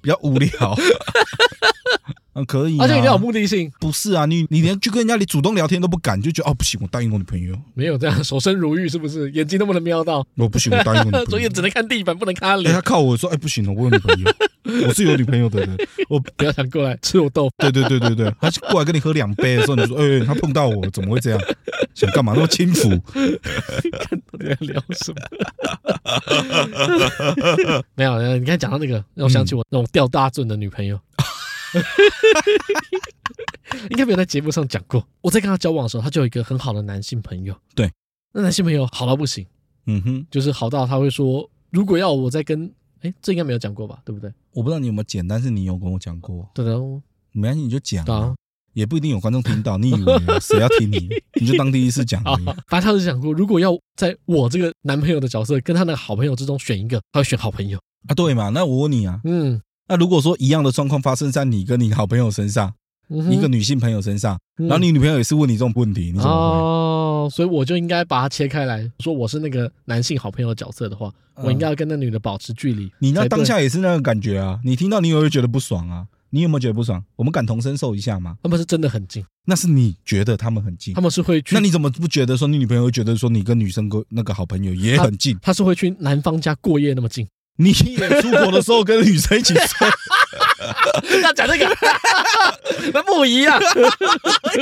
[0.00, 0.50] 比较无聊。
[2.34, 3.70] 嗯，可以，而且一定要有目的性。
[3.80, 7.56] 不是啊，你你连去跟人家你主动聊天都不敢，就觉得哦不行，我答应我女朋友。
[7.74, 9.30] 没有这样守身如玉，是不是？
[9.32, 10.26] 眼睛都不能瞄到。
[10.36, 11.26] 我不行，我答应我女朋友。
[11.30, 12.72] 所以只能看地板，不能看他脸。
[12.74, 15.76] 他靠我说，哎，不行了，我有女朋友，我是有女朋友的人，
[16.08, 17.54] 我不要想过来吃我豆腐。
[17.58, 21.40] 对对对对对，他过来跟你喝两杯的时候，你说， 哎，他碰到我，怎么会这样？
[21.94, 22.32] 想干嘛？
[22.34, 22.88] 那么轻浮？
[22.88, 23.00] 看
[24.32, 25.16] 到底在聊什么？
[27.94, 30.98] 没有，你刚才讲到那个，让我想起我那种吊大尊的女朋友。
[33.90, 35.06] 应该没有在节目上讲过。
[35.20, 37.54] 我在跟他交往的时候，他就有一个很好的男性朋友。
[37.74, 37.90] 对，
[38.32, 39.46] 那男性朋友好到不行。
[39.86, 43.98] 嗯哼，就是好到他会说，如果要我再跟，哎，这应该没有讲过吧？
[44.04, 44.32] 对不对？
[44.52, 46.48] 我不知道你有没有剪，但是你有跟我讲过。
[46.54, 46.78] 对的，
[47.32, 48.34] 没关系，你就讲啊，
[48.72, 49.76] 也不一定有观众听到。
[49.76, 51.08] 你以为谁要听你？
[51.40, 52.44] 你就当第一次讲而已。
[52.68, 58.14] 反正他是讲过，如果要在我这个男朋友的角色跟他那个好朋友之中选一个，他会选好朋友啊？
[58.14, 58.48] 对嘛？
[58.50, 59.60] 那我问你啊，嗯。
[59.86, 62.72] 那如果说一样的状况发生在你跟你好朋友身上，
[63.08, 66.58] 一个女性朋友身上，然后你女朋友也是问你这种问题，你怎么会？
[66.58, 72.90] 哦，所以我就应该把它切开来说，我是那个男性好朋友的角色的话，我应该要跟那女的保持距离。
[72.98, 74.58] 你那当下也是那个感觉啊？
[74.64, 76.06] 你听到你有没有觉得不爽啊？
[76.30, 77.04] 你有没有觉得不爽？
[77.14, 78.36] 我们感同身受一下吗？
[78.42, 81.54] 他们是真的很近，那是你觉得他们很近，他们是会去。
[81.54, 85.38] 那你怎么不觉得说你女朋友会觉得说你跟女生过那个好朋友也很近？
[85.42, 87.28] 他是会去男方家过夜那么近？
[87.56, 89.88] 你也出国的时候跟女生一起睡？
[91.22, 91.76] 要讲这个，
[92.92, 93.60] 那不一样，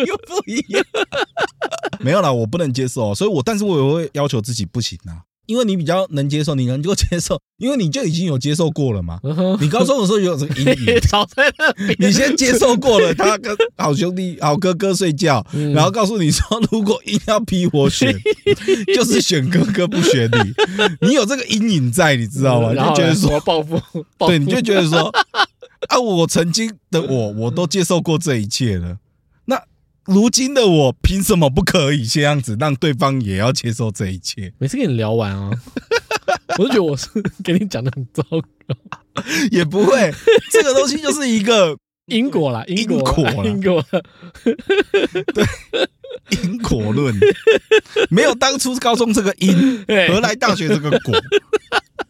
[0.07, 0.85] 又不一样。
[2.01, 5.25] 没有啦，我不能接受，所以我，但是我也会要求自己不行啊。
[5.53, 9.21] 因为你比较能接受，你能够接受，因为你就已经有接受过了嘛。
[9.61, 18.11] 你高中的时候有这个阴影， 早在那，你先接受过了，他跟好兄弟、好哥哥睡觉，然后告诉你说，如果硬要逼我选，
[18.97, 21.07] 就是选哥哥不选你。
[21.07, 22.73] 你有这个阴影在，你知道吗？
[22.73, 23.79] 就觉得说报复，
[24.27, 25.13] 对，你就觉得说。
[25.89, 25.99] 啊！
[25.99, 28.99] 我曾经的我，我都接受过这一切了。
[30.07, 34.53] 那如今的我，凭什么不可以这样子，让对方也要接受这一切？
[34.59, 35.51] 每次跟你聊完啊，
[36.59, 37.09] 我就觉得我是
[37.45, 38.41] 给你讲的很糟糕，
[39.51, 40.13] 也不会。
[40.51, 42.99] 这个东西就是一个 因果啦，因果，
[43.45, 43.85] 因果，
[45.35, 45.47] 对，
[46.43, 47.15] 因果论，
[48.11, 51.15] 没有当初高中这个因，何来大学这个果？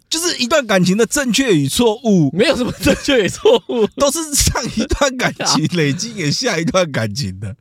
[0.08, 7.56] 就是一段感情的正确与错误，没有什么正确与错误，都是上一段感情累积给下一段感情的。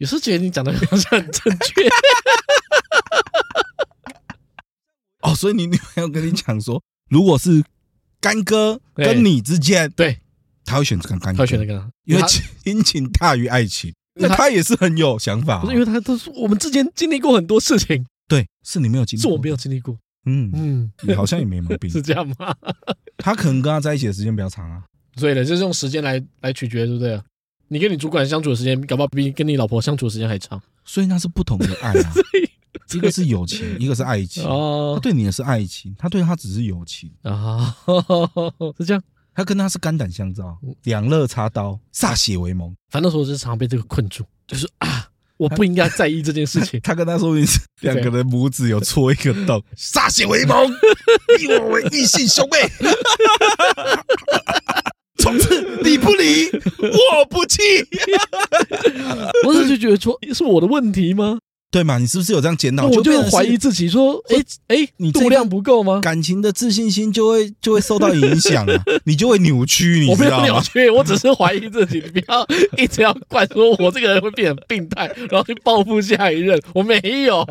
[0.00, 1.82] 有时候觉得你讲的好像很正确。
[5.20, 7.62] 哦，所以你女朋友跟你讲说， 如果是
[8.18, 10.18] 干哥跟你之间，对，
[10.64, 12.22] 他会选择干干哥，他会选择干哥，因为
[12.64, 13.92] 亲情大于爱情。
[14.14, 19.94] 那他也是很有想法，不是因为他都是我们之间经历过很多事情，对，是你没有经历，是我没有经历过。
[20.24, 22.56] 嗯嗯，你好像也没毛病，是这样吗？
[23.18, 24.82] 他可能跟他在一起的时间比较长啊，
[25.16, 27.20] 所以呢，就是用时间来来取决，对不对？
[27.72, 32.12] 你跟你主管相处的时间，搞不好比跟你老婆相处的时间还长，所以那是不同的爱啊。
[32.92, 34.42] 一个是友情， 一个是爱情。
[34.44, 37.76] 哦，他对你的是爱情，他对他只是友情啊，
[38.76, 39.00] 是这样。
[39.32, 42.74] 他跟他是肝胆相照，两肋插刀，歃血为盟。
[42.90, 45.06] 反正那时是常常被这个困住，就是啊。
[45.36, 46.78] 我不应该在意这件事情。
[46.82, 50.70] 他跟他说：“你是两个人拇指有戳一个洞，歃血为盟，
[51.38, 52.70] 立我为异性兄妹。
[55.20, 56.46] 从此你不离，
[56.82, 57.60] 我不弃。
[59.46, 61.38] ”我是就觉得说是我的问题吗？
[61.70, 61.98] 对嘛？
[61.98, 62.86] 你是不是有这样检讨？
[62.88, 64.36] 我就怀疑自己说，哎
[64.68, 66.00] 哎，你度量不够吗？
[66.02, 70.36] 感情的自信心就会就会受到影响啊， 你就会扭曲，你知道吗？
[70.38, 72.44] 我没有扭曲，我只是怀疑自己，你不要
[72.76, 76.60] 一直要怪说我这个人会变成病态， 然后去报复下一任。
[76.74, 77.46] 我没有，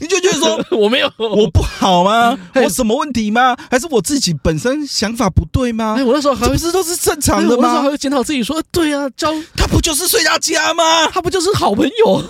[0.00, 2.36] 你就觉得说 我没有，我不好吗？
[2.56, 3.56] 我什么问题吗？
[3.70, 5.94] 还是我自己本身想法不对吗？
[5.96, 7.56] 哎，我那时候还不是都是正常的吗？
[7.56, 11.06] 我那时候还会检讨自己说，对啊，交他不就是睡他家吗？
[11.12, 12.24] 他不就是好朋友？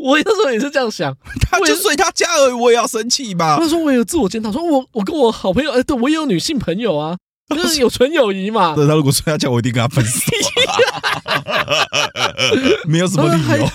[0.00, 0.75] 我那时候也是。
[0.76, 1.16] 这样想，
[1.50, 3.56] 他就睡他家而已，我也要生气吧？
[3.58, 7.16] 他说我有自我检讨，说我我跟我好朋友，哎，对我也有女性朋友啊，
[7.48, 8.74] 就是有纯友谊嘛。
[8.74, 10.20] 对， 他如果睡他家，我一定跟他分手，
[12.86, 13.66] 没有什么理由，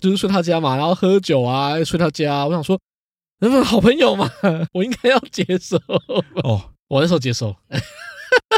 [0.00, 2.46] 就是睡他家嘛，然后喝酒啊，睡他家。
[2.46, 2.78] 我想说，
[3.40, 4.30] 那么好朋友嘛，
[4.72, 5.76] 我应该要接受。
[6.44, 7.56] 哦，我那时候接受，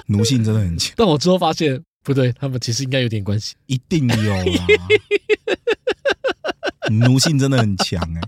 [0.09, 0.93] 奴性真的很强。
[0.95, 4.45] 但我之后发现不对，他们其实应该有点关系，一定有啊。
[6.91, 8.21] 奴性真的很强哎，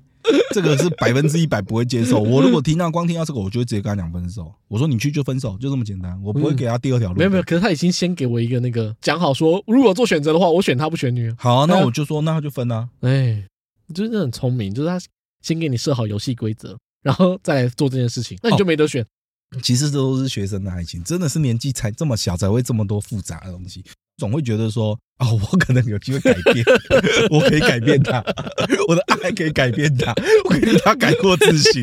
[0.52, 2.20] 这个是百分之一百不会接受。
[2.20, 4.52] 我如果听到光听到这个，我就会直接跟他讲分手。
[4.68, 6.20] 我说你去就分手，就这么简单。
[6.22, 7.16] 我不会给他第二条路。
[7.16, 11.30] 没有没有，可是他已经先给我一个那个讲好说，如果做选择的话，我选他不选你。
[11.38, 12.88] 好啊，那我就说那他就分啊。
[13.00, 13.46] 哎，
[13.94, 14.98] 就是很聪明，就是他
[15.42, 19.06] 先给你设好游戏规则，然后再来做这件事情，那你就没得选。
[19.62, 23.84] 其实这都是学生的爱情，真的是年纪才这么小，才会这么多复杂的东西。
[24.16, 26.64] 总会觉得说，哦， 我可能有机会改变，
[27.30, 28.22] 我可以改变他，
[28.88, 31.82] 我的爱可以改变他，我可以让他改过自新。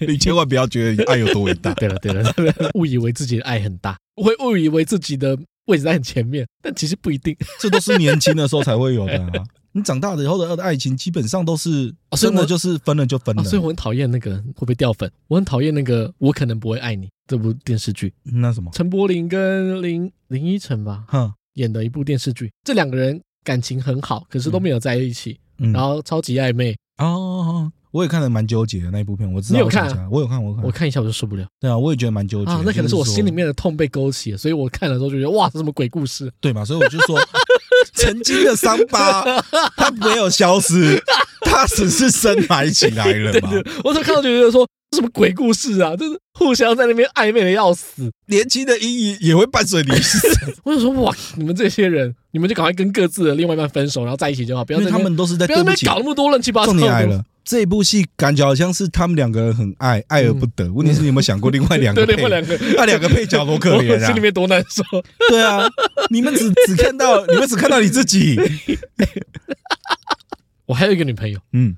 [0.00, 1.72] 你千万不要觉得你爱有多伟大。
[1.74, 2.32] 对了对了，
[2.74, 7.36] 误以为自己的爱很大，我会误以为自己的位置在很前面，但其实不一定。
[7.60, 9.28] 这都是年轻的时候才会有的啊。
[9.72, 13.42] 你长大了以后的爱情，基本上都是真的，就是分了就分了。
[13.44, 18.12] 所以我很讨厌那个会不会掉粉，我很讨厌那个我可能不会爱你这部电视剧。
[18.22, 18.70] 那什么？
[18.74, 26.76] 陈柏霖跟林林依晨吧，哼，演的一部电视剧，这两个人感情很好，可是都没有在一起，然后超级暧昧。
[26.98, 29.58] 哦，我也看了蛮纠结的那一部片，我知道。
[29.58, 29.86] 你有看？
[30.10, 31.46] 我有看，我看我看一下我就受不了。
[31.60, 32.50] 对啊，我也觉得蛮纠结。
[32.50, 36.32] 啊，那可能是我心里面的痛被勾起了，所以我看了之后就觉得哇，这什么鬼故事？
[36.40, 36.64] 对嘛？
[36.64, 37.18] 所以我就说。
[37.94, 39.22] 曾经的伤疤，
[39.76, 41.00] 它没有消失，
[41.42, 43.50] 它只是深埋起来了嘛。
[43.84, 45.94] 我就看到就觉得说，这什么鬼故事啊？
[45.96, 50.26] 就是互相在那边暧昧的要死，年轻的阴影也会伴随你死。
[50.64, 54.64] 我就说哇，你们这些人，你们就赶快跟各自的另外一半分手，然后在一起就好。
[54.64, 56.72] 不要他们都是在对不起，搞那么多乱七八糟。
[56.72, 60.72] 重点来了，这部戏感觉好像是他们两个人很爱，爱而不得。
[60.72, 62.04] 问题是你有没有想过另外 两个？
[62.06, 64.82] 另外两个，那两个配角多可怜啊，心里面多难受。
[65.28, 65.66] 对啊，
[66.10, 68.38] 你们只只看到，你们只看到你自己。
[70.66, 71.76] 我还有一个女朋友，嗯，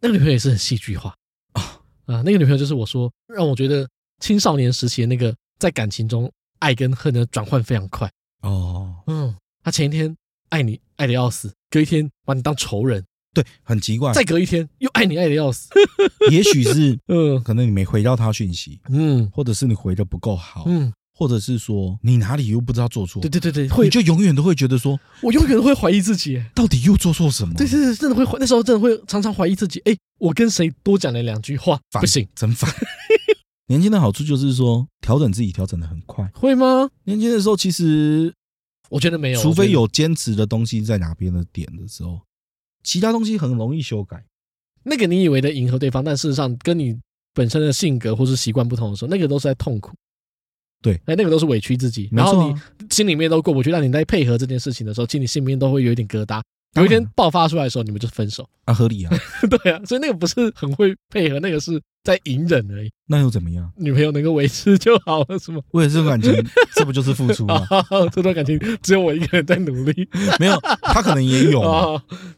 [0.00, 1.14] 那个女朋友也是很戏剧化
[1.52, 3.88] 啊啊，那个女朋友就是我说让我觉得
[4.20, 8.08] 青少年时期的那个在感情中爱跟恨的转换非常快
[8.42, 10.14] 哦，嗯，他前一天
[10.50, 13.02] 爱你爱的要死，隔一天把你当仇人。
[13.34, 14.12] 对，很奇怪。
[14.12, 15.68] 再隔一天又爱你爱的要死，
[16.30, 27.54] 也许是嗯，可能你没回到他讯息，嗯，或者是你回的不够好，嗯，或者是说你哪里又不知道做错，对对对对，会你就永远都会觉得说，我永远都会怀疑自己，到底又做错什么？
[27.54, 32.72] 对对对，真的会那时候真的会常常怀疑自己，哎，我跟谁多讲了两句话，不行，真烦。
[33.68, 36.88] 年轻的好处就是说调整自己调整的很快，会吗？
[37.04, 38.32] 年轻的时候其实
[38.88, 42.18] 我觉得没有，除非有坚持的东西在哪边的点的时候。
[42.88, 44.24] 其他东西很容易修改，
[44.82, 46.98] 那个你以为的迎合对方，但事实上跟你
[47.34, 49.94] 本身的性格或是习惯不同的时候，那个都是在痛苦。
[50.80, 53.70] 对，哎，那个都是委屈自己，然后你心里面都过不去。
[53.70, 56.40] 但你在配合这件事情的时候，其实你心里面都会有一点疙瘩。
[56.74, 59.12] 有一天爆发出来的时候，你们就分手啊，合理啊，
[59.48, 62.90] 对啊，所以那个不是很会配合，那个是在隐忍而已。
[63.06, 63.72] 那又怎么样？
[63.76, 65.60] 女朋友能够维持就好了，是吗？
[65.72, 66.44] 为了这段感情，
[66.76, 67.66] 这不就是付出吗？
[68.12, 71.62] 这段感情只有我一个人在努力，没有他可能也有，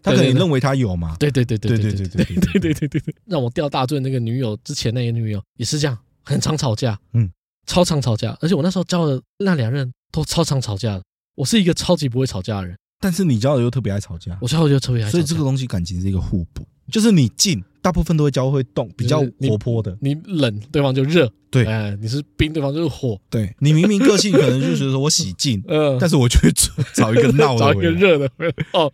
[0.03, 1.17] 他可能认为他有嘛？
[1.19, 7.29] 对对对对对对对对对对对对，让我掉大罪那个女友之前那个女友也是这样，很常吵架，嗯，
[7.67, 11.03] 超常吵架，而且我那时候交的那两任都超常吵架的，
[11.35, 12.77] 我是一个超级不会吵架的人。
[13.01, 19.97] 但是你交的又特别爱吵架，我交的又特别爱吵架，所以这个东西感情是一个互补，就是你静，大部分都会交会动，比较活泼的。
[20.01, 23.55] 你；你冷，对方就热，对，哎，你是冰，对方就是火，对。
[23.61, 26.53] 你明明个性可能就是说我喜静， 嗯，但是我就会
[26.93, 28.31] 找一个闹的， 找一个热的，
[28.75, 28.93] 哦，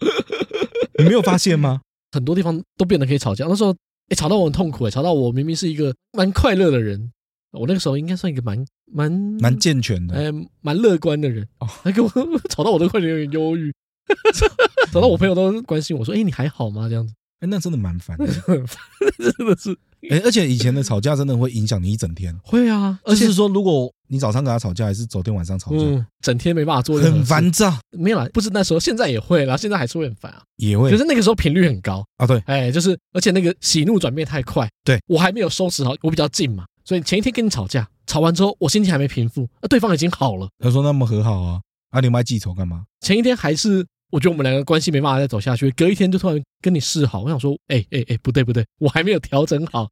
[0.98, 1.80] 你没有发现吗？
[2.12, 3.74] 很多地方都变得可以吵架，那时候
[4.08, 7.10] 哎，吵到我很痛苦，哎，吵到我明明是一个蛮快乐的人，
[7.50, 12.08] 我那个时候应该算一个蛮蛮蛮健全的，哎，蛮乐观的人，哦，还给我
[12.48, 13.74] 吵到我都快点有点忧郁。
[14.92, 19.76] 找到我朋友都关心我说：“哎，你还好吗？”这样子，哎，那真的蛮烦的，真的是
[20.10, 22.38] 哎，而且以前的吵架真的会影响你一整天。
[22.42, 27.76] 会啊，而且是说，如果你早上跟他吵架，还是昨天晚上吵架，嗯，整天没办法做，很烦躁。
[27.90, 30.90] 没有啦，不是那时候，现在也会啦，现在还是会很烦啊，也会。
[30.90, 40.48] 可是那个时候频率很高啊，对，哎，就是，而且那个喜怒转变太快，对我还没有收拾好，我比较近嘛，所以前一天跟你吵架，吵完之后我心情还没平复，那对方已经好了。
[40.60, 41.60] 他说那么和好啊，
[41.90, 42.84] 啊，你们还记仇干嘛？
[43.00, 43.84] 前一天还是。
[44.10, 49.88] 我觉得我们两个关系没办法再走下去，隔一天就突然跟你示好，我想说，哎哎哎，不对不对，我还没有调整好，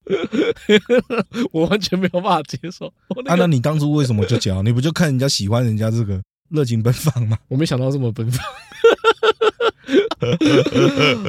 [1.53, 2.93] 我完全没有办法接受。
[3.17, 4.65] 那个、啊，那你当初为什么就讲？
[4.65, 7.37] 你不就看人家喜欢人家这个热情奔放吗？
[7.49, 8.41] 我没想到这么奔放，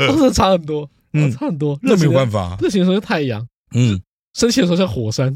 [0.07, 1.77] 真的差很多，嗯，差很多。
[1.81, 3.99] 那没有办法，热情的时候是太阳，嗯。
[4.35, 5.27] 生气的时候像火山，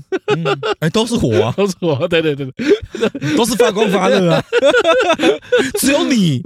[0.80, 4.43] 哎、嗯，都是火啊， 都是火，对对对对， 都是发光发热啊。
[5.80, 6.41] 只有你，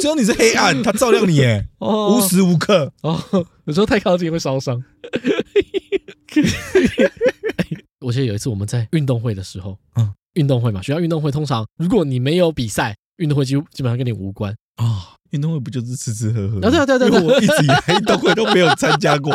[0.00, 2.92] 只有你是黑暗，它照亮你，哎，无时无刻。
[3.00, 3.18] 哦，
[3.64, 4.84] 有时候太靠近会烧伤。
[8.00, 15.14] 我记得有一次我们在运动会的时候，嗯，运动会嘛，学校运动会通常如果你没有比赛，运动会就基本上跟你无关啊。
[15.30, 16.60] 运动会不就是吃吃喝喝？
[16.60, 19.34] 对对对对，我一直以来运动会都没有参加过。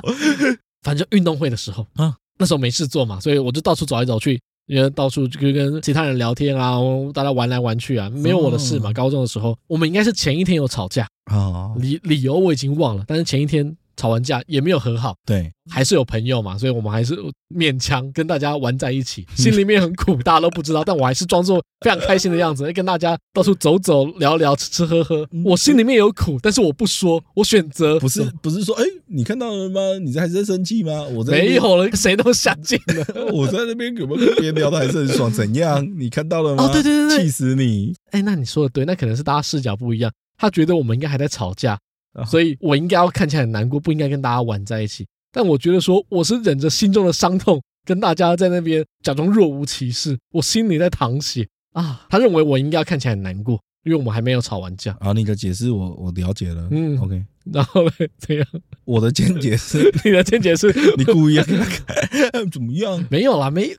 [0.83, 6.77] 反正运动会的时候啊，那时候没事做嘛，所以我就到处走来走去，因为到处就跟其他人聊天啊，
[7.13, 8.93] 大家玩来玩去啊，没有我的事嘛。
[8.93, 13.75] 高中的时候，我们应该是前一天有吵架啊，理理由我已经忘了，但是前一天。
[13.95, 17.15] 吵完架也没有和好，对，还是有朋友嘛，所以我们还是
[17.55, 25.27] 勉强跟大家玩在一起， 心里面很苦，大家都不知道，但我还是装作非常开心的样子，跟大家到处走走、聊聊、吃吃喝喝。
[25.45, 29.79] 我心里面有苦，但是我不说，我选择不是不是说，哎，你看到了吗？
[30.03, 31.03] 你还在生气吗？
[31.03, 33.05] 我在没有了，谁都想见了。
[33.31, 35.31] 我在那边有没有跟别人聊的还是很爽？
[35.31, 35.87] 怎样？
[35.97, 36.63] 你看到了吗？
[36.63, 37.93] 哦，对对对，气死你！
[38.11, 41.77] 哎，那你说的对，那可能是大家视角不一样，他觉得我们应该还在吵架。
[42.25, 45.05] 所以我应该要看起来很难过，不应该跟大家玩在一起。
[45.31, 52.05] 但我觉得说，我是忍着心中的伤痛，跟大家在那边假装若无其事，我心里在淌血啊。
[52.09, 54.95] 他认为我应该要看起来很难过，因为我们还没有吵完架。
[54.99, 56.67] 啊，你的解释我我了解了。
[56.69, 57.23] 嗯，OK。
[57.51, 57.91] 然后呢？
[58.19, 58.47] 怎样？
[58.85, 61.83] 我的见解是，你的见解是你故意要跟他看
[62.51, 63.03] 怎么样？
[63.09, 63.75] 没有啦，没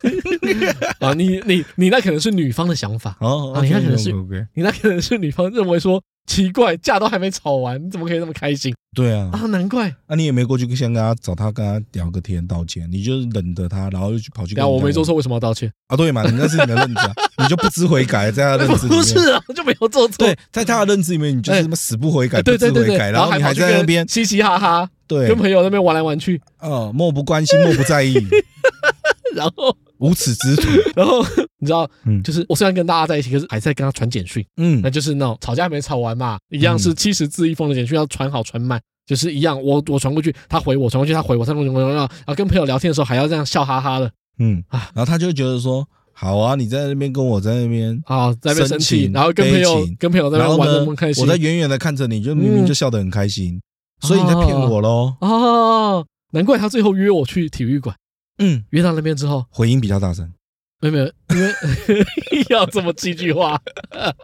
[0.98, 1.14] 啊。
[1.14, 3.52] 你你你那可能是女方的想法哦。
[3.54, 4.12] 啊，你那可能是
[4.54, 6.02] 你那可能是女方认为说。
[6.26, 8.74] 奇怪，架都还没吵完，你怎么可以那么开心？
[8.94, 9.88] 对啊，啊，难怪。
[10.06, 14.54] 啊，你也没过去先跟他找他，跟他聊个天道歉，你就是忍着他，然后又去跑去。
[14.54, 15.70] 然后我没做错，为什么要道歉？
[15.88, 17.00] 啊，对嘛，你那是你的认知，
[17.42, 19.02] 你就不知悔改，在他的认知里面。
[19.02, 20.18] 不是啊，就没有做错。
[20.18, 28.14] 对，在他的认知里面，你就是什么死不悔改，不知悔改，然后你还在那边嘻嘻哈哈，对，跟朋友那边玩来玩去，哦，漠不关心，漠不在意。
[29.34, 31.22] 然后无耻之徒， 然后
[31.58, 44.62] 你知道，嗯，就是我虽然跟大家在一起，可是还在跟他传简讯，嗯，那就是那种吵架还没吵完嘛，一样是七十字一封的简讯，要传好传满，就是一样，我我传过去，他回我，传过去他回我，他回我，然后跟朋友聊天的时候还要这样笑哈哈的，嗯。
[44.68, 53.60] 啊，然后他就觉得说，好啊，你在那边跟我在那边啊，在那边生气，然后跟朋友跟朋友在那边玩那么开心，我在远远的看着你，就明明就笑得很开心，
[54.00, 57.94] 所以你在骗我喽，哦，难怪他最后约我去体育馆。
[58.38, 60.32] 嗯，约到那边之后，回音比较大声。
[60.80, 62.04] 没有没有，因为
[62.50, 63.58] 要这么戏剧化，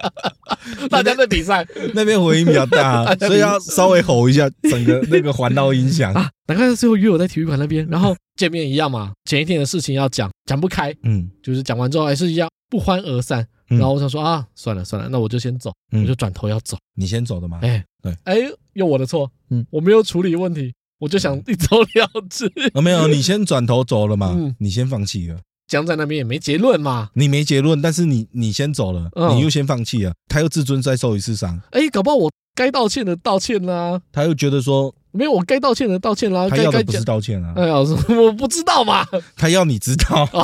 [0.90, 6.28] 大家在比赛，那边回音比较大， 所以要稍微吼一下，整个那个环绕音响啊。
[6.48, 13.46] 难怪最后约我在体育馆那边，然后见面一样嘛，前一天的事情要讲，讲不开，嗯，就是讲完之后还是一样不欢而散。
[13.68, 16.76] 然后我想说啊，算了算了，那我就先走，我就转头要走。
[16.96, 17.60] 你先走的吗？
[17.62, 18.36] 哎，对，哎，
[18.74, 20.74] 又我的错，嗯，我没有处理问题。
[21.00, 22.46] 我就想一走了之。
[22.74, 24.32] 啊，没有，你先转头走了嘛？
[24.38, 25.38] 嗯，你先放弃了。
[25.66, 27.10] 僵在那边也没结论嘛？
[27.14, 31.60] 你没结论，但是你你先走了，你又先放弃了，他又自尊再受一次伤。
[31.70, 34.00] 哎，搞不好我该道歉的道歉啦。
[34.12, 36.48] 他又觉得说没有，我该道歉的道歉啦。
[36.50, 37.52] 他要的不是道歉啊。
[37.56, 39.06] 哎呀，我不知道嘛。
[39.36, 40.28] 他要你知道。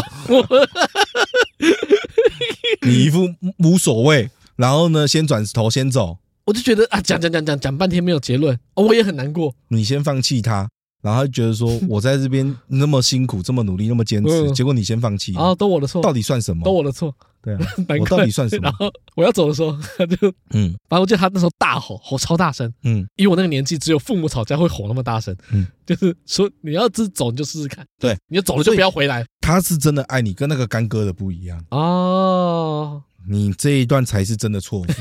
[2.82, 3.26] 你一副
[3.59, 6.18] 无所谓，然后呢，先转头先走。
[6.47, 9.53] 我就觉得啊，讲讲讲讲讲半天没有结论，我也很难过。
[9.66, 10.68] 你先放弃他，
[11.03, 16.62] 然后觉得说我在这边那么辛苦，这么努力，那么坚持，结果你先放弃，啊，都我的错，到底算什么？
[16.64, 17.59] 都我的错，对啊，
[17.99, 18.62] 我到底算什么？
[18.62, 29.26] 然后我要走的时候， 他就嗯，反正我记得他那时候大吼，吼超大声，嗯，因为我那个年纪，只有父母吵架会吼那么大声，嗯，就是说你要是走，你就试试看，对，你就走了就不要回来。
[29.40, 31.61] 他是真的爱你，跟那个干哥的不一样。
[31.70, 34.86] 哦，你这一段才是真的错误。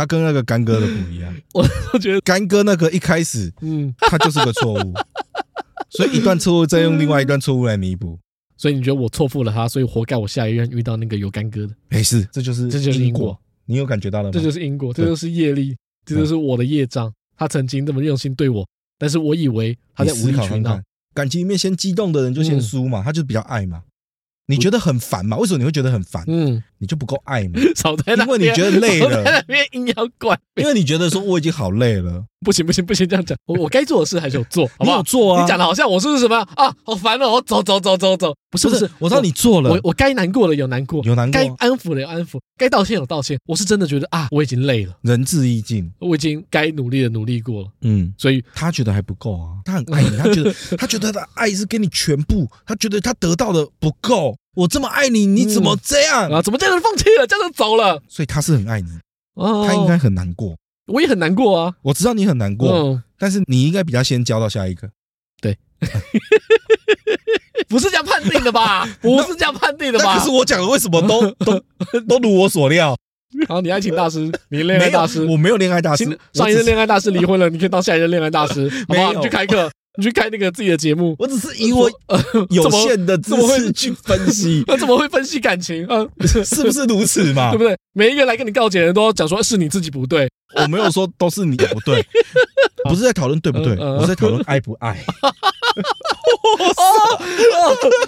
[0.00, 4.94] 他跟那个干哥的不一样， 我 我觉得干哥那个一开始，嗯，他就是个错误，
[5.92, 8.18] 所以一段错误再用另外一段错误来弥补，
[8.56, 11.74] 所以你觉得我错付了他，所以活该我下一任遇到那个有干哥的？
[11.90, 14.30] 没事，这就是这就是因果，你有感觉到了吗？
[14.32, 15.76] 这就是因果，这就是业力，
[16.06, 17.12] 这就是我的业障。
[17.36, 18.66] 他曾经这么用心对我，
[18.98, 20.80] 但是我以为他在无理取闹，
[21.12, 23.82] 感情里面先激动的人就先输嘛，他就比较爱嘛。
[24.50, 25.36] 你觉得很烦吗？
[25.36, 26.24] 为什么你会觉得很烦？
[26.26, 27.60] 嗯，你就不够爱吗。
[27.76, 29.44] 少在那，因为你觉得累了，
[30.56, 32.24] 因为你觉得说我已经好累了。
[32.42, 34.96] 不行不行不行，这样讲，我我该做的事还是有做，好不好？
[34.96, 35.42] 有做啊！
[35.42, 36.74] 你讲的好像我是不是什么啊？
[36.84, 37.32] 好烦哦！
[37.32, 43.38] 我走走走走走，不是不是，我知道你做了，我我该难过的有难过，有难过，该安抚的有安抚，该道歉有道歉。
[43.46, 47.68] 我是真的觉得啊，我已经累了，仁至义尽，我已经该努力的努力过了。
[47.82, 54.34] 嗯，所以他觉得还不够啊，他很爱你，他觉得他觉得他的爱是给你全部，他觉得他得到的不够。
[54.54, 56.42] 我这么爱你，你怎么这样、嗯、啊？
[56.42, 57.26] 怎么这样放弃了？
[57.26, 58.02] 这样就走了？
[58.08, 58.88] 所以他是很爱你，
[59.34, 60.56] 哦、他应该很难过。
[60.90, 61.74] 我也很难过啊！
[61.82, 64.90] 我知道你很难过，嗯、但是你应该比较先交到下一个。
[65.40, 65.56] 对，
[67.68, 68.86] 不是这样判定的吧？
[69.00, 70.18] 不是这样判定的吧？
[70.18, 72.96] 可是我讲的为什么都 都都如我所料？
[73.48, 76.04] 好，你爱情大师，你恋爱大师，我没有恋爱大师。
[76.32, 79.12] 上一任恋爱大师离婚了，你可以当下一任恋爱大师，好不好？
[79.12, 79.70] 你去开课。
[79.98, 81.90] 你去开那个自己的节目，我只是以我
[82.50, 86.06] 有限的知识去分析，那怎么会分析感情啊？
[86.44, 87.50] 是不是如此嘛？
[87.50, 87.76] 对不对？
[87.92, 90.30] 每一个来跟你告解的人都要讲说是你自己不对，
[90.62, 92.04] 我没有说都是你不对，
[92.88, 94.96] 不是在讨论对不对，我是在讨论爱不爱。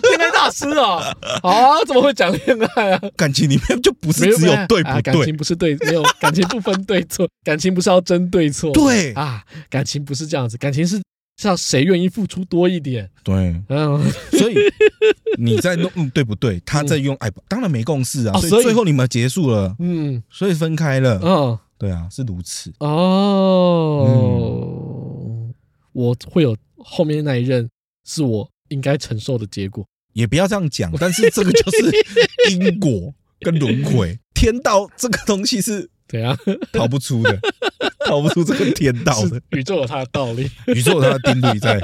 [0.02, 3.00] 恋爱大师啊，啊，怎么会讲恋爱啊？
[3.16, 5.02] 感情里面就不是只有对不对？
[5.02, 11.00] 感情不是对，没有感情不分对错，感情不是要争对错，对啊，感情不是这样子，感情是。
[11.40, 13.08] 是要谁愿意付出多一点？
[13.24, 13.34] 对，
[13.70, 13.98] 嗯，
[14.32, 14.54] 所以
[15.38, 16.60] 你在弄，嗯，对不对？
[16.64, 18.38] 他在用爱，当然没共识啊。
[18.38, 21.18] 所以最后你们结束了，嗯，所以分开了。
[21.24, 22.72] 嗯，对啊，是如此。
[22.78, 24.06] 哦，
[25.92, 27.68] 我会有后面那一任，
[28.04, 29.84] 是我应该承受的结果。
[30.12, 31.90] 也不要这样讲，但是这个就是
[32.52, 35.90] 因果跟轮回， 天道这个东西是。
[36.06, 36.38] 对啊，
[36.72, 37.36] 逃不出的，
[38.06, 39.42] 逃不出这个天道的。
[39.50, 41.80] 宇宙有它的道理，宇宙有它的定律在。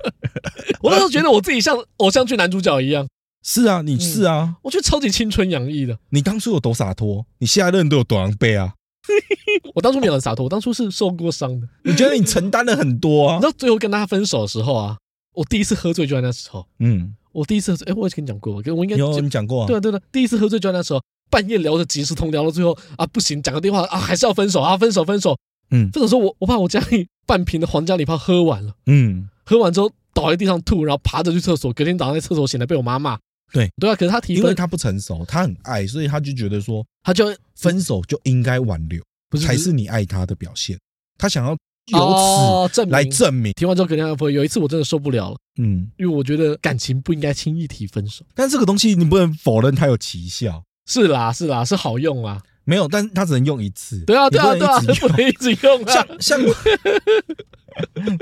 [0.80, 3.06] 我那时候觉得我自己像偶像剧男主角一样。
[3.42, 5.98] 是啊，你是啊，嗯、我觉得超级青春洋溢的。
[6.08, 7.26] 你当初有多洒脱？
[7.38, 8.72] 你下一任都有多狼狈啊？
[9.74, 11.68] 我当初没有很洒脱，我当初是受过伤的。
[11.84, 13.34] 你觉得你承担了很多啊？
[13.36, 14.96] 你知道最后跟他分手的时候啊，
[15.34, 16.66] 我第一次喝醉就在那时候。
[16.78, 19.66] 嗯，我第一次哎，我也跟你讲过，跟我应该有你讲过啊。
[19.66, 21.00] 对啊，对啊，第一次喝醉就在那时候。
[21.28, 25.36] 半夜聊着即时通，聊到最后啊，不行，讲个电话啊，还是要分手啊，分手分手。
[25.72, 33.18] 嗯，分手说我我把我家里半瓶的皇家礼炮喝完了，嗯，喝完之后倒在地上吐，然后爬着去厕所，隔天早上在厕所醒来被我妈骂。
[33.52, 40.78] 对对啊，可是他提分，因为他不成熟，他很爱，所以他就觉得说，他就分手就应该挽留，不是才是你爱他的表现。
[41.18, 43.52] 他想要由此来证明。
[43.52, 44.32] 听完之后肯定要分。
[44.32, 48.24] 有一次我真的受不了了，嗯，因为我觉得感情不应该轻易提分手。
[48.34, 50.62] 但这个东西你不能否认它有奇效。
[50.88, 52.42] 是啦，是啦，是好用啊。
[52.66, 53.98] 没有，但是他只能用一次。
[54.00, 55.92] 对啊，对啊，对啊，不能一直用啊。
[55.92, 56.40] 像像，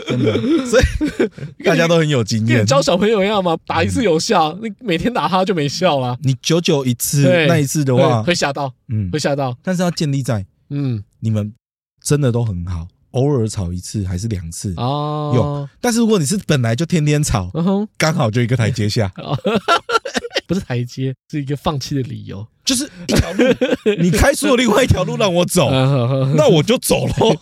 [0.06, 0.36] 真的，
[0.66, 2.66] 所以 大家都很有经验。
[2.66, 6.18] 教小朋友一样嘛，打一次有效，你每天打他就没效了。
[6.22, 9.56] 你久久一次，那一次的话会吓到，嗯，会吓到。
[9.62, 11.54] 但是要建立在，嗯，你们
[12.02, 15.32] 真的都很好，偶尔吵一次还是两次哦。
[15.34, 17.50] 有，但是如果你是本来就天天吵，
[17.96, 19.10] 刚好就一个台阶下。
[20.46, 22.46] 不是台阶，是一个放弃的理由。
[22.64, 23.44] 就是一条路，
[23.98, 25.70] 你开出了另外一条路让我走，
[26.34, 27.36] 那我就走喽。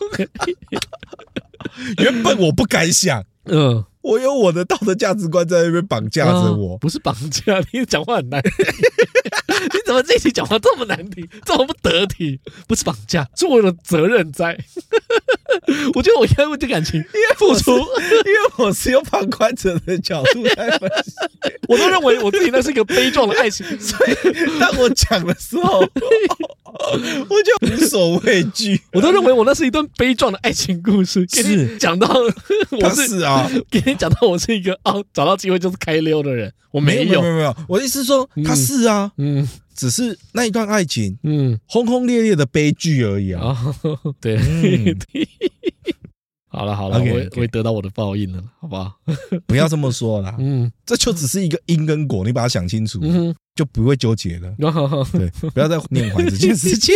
[2.02, 6.76] 原本我不敢想，嗯，我有我的道德价值观在那边绑架着我。
[6.78, 8.52] 不是绑架，你讲话很难听。
[9.62, 12.40] 你怎么这期讲话这么难听，这么不得体？
[12.66, 14.58] 不是绑架，是我的责任在。
[15.94, 17.02] 我觉得我应该为这感情
[17.36, 21.12] 付出，因为我是用旁观者的角度在分析，
[21.68, 24.14] 我都认为我自己那是一个悲壮的爱情， 所以
[24.58, 28.80] 当我讲的时候，我就无所畏惧。
[28.92, 32.08] 我都认为我那是一段悲壮的爱情故事，是讲到
[32.70, 39.48] 我是啊，给你 讲到我是一个哦，找到机会就是开溜的人，我没有没有没有，我的意思是说他是啊，嗯。
[39.74, 43.56] 只是那一段爱情，嗯，轰轰烈烈的悲剧而已啊。
[44.20, 44.36] 对，
[46.46, 48.92] 好了好了，我我也得到我的报应了，好不好？
[49.48, 53.00] 不要这么说啦，嗯，这就只是一个因跟果，你把它想清楚，
[53.56, 54.54] 就不会纠结了。
[55.12, 56.94] 对，不要再念怀这件事情。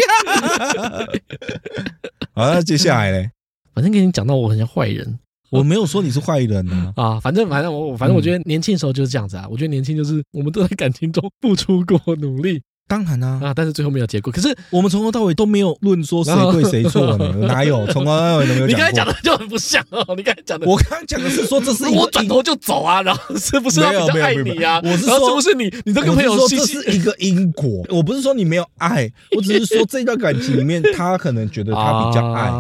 [2.34, 3.26] 好，那接下来呢？
[3.74, 5.18] 反正跟你讲到我很像坏人，
[5.51, 6.92] 我没有说你是坏人啊。
[6.97, 9.47] 啊，反正反正我反正我觉得年轻的时候就是这样子啊。
[9.51, 12.62] 我觉得年轻就是我们都在感情中付出过努力。
[12.88, 14.32] 当然啦，啊，但是最后没有结果。
[14.32, 17.34] 可是我们从头到尾都没有论说谁对谁错呢？
[17.49, 17.84] 哪有？
[17.88, 18.68] 从头到尾都没有讲。
[18.68, 20.14] 你刚才讲的就很不像哦。
[20.16, 24.80] 你刚才讲的，我刚刚讲的是说这是我转头就走啊，然后是不是他比较爱你啊？
[24.84, 25.64] 我是说是不是你？
[25.84, 27.84] 你这个朋友说这是一个因果。
[27.88, 32.53] 我不是说你没有爱，我只是说这段感情里面他可能觉得他比较爱。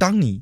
[0.00, 0.40] 当你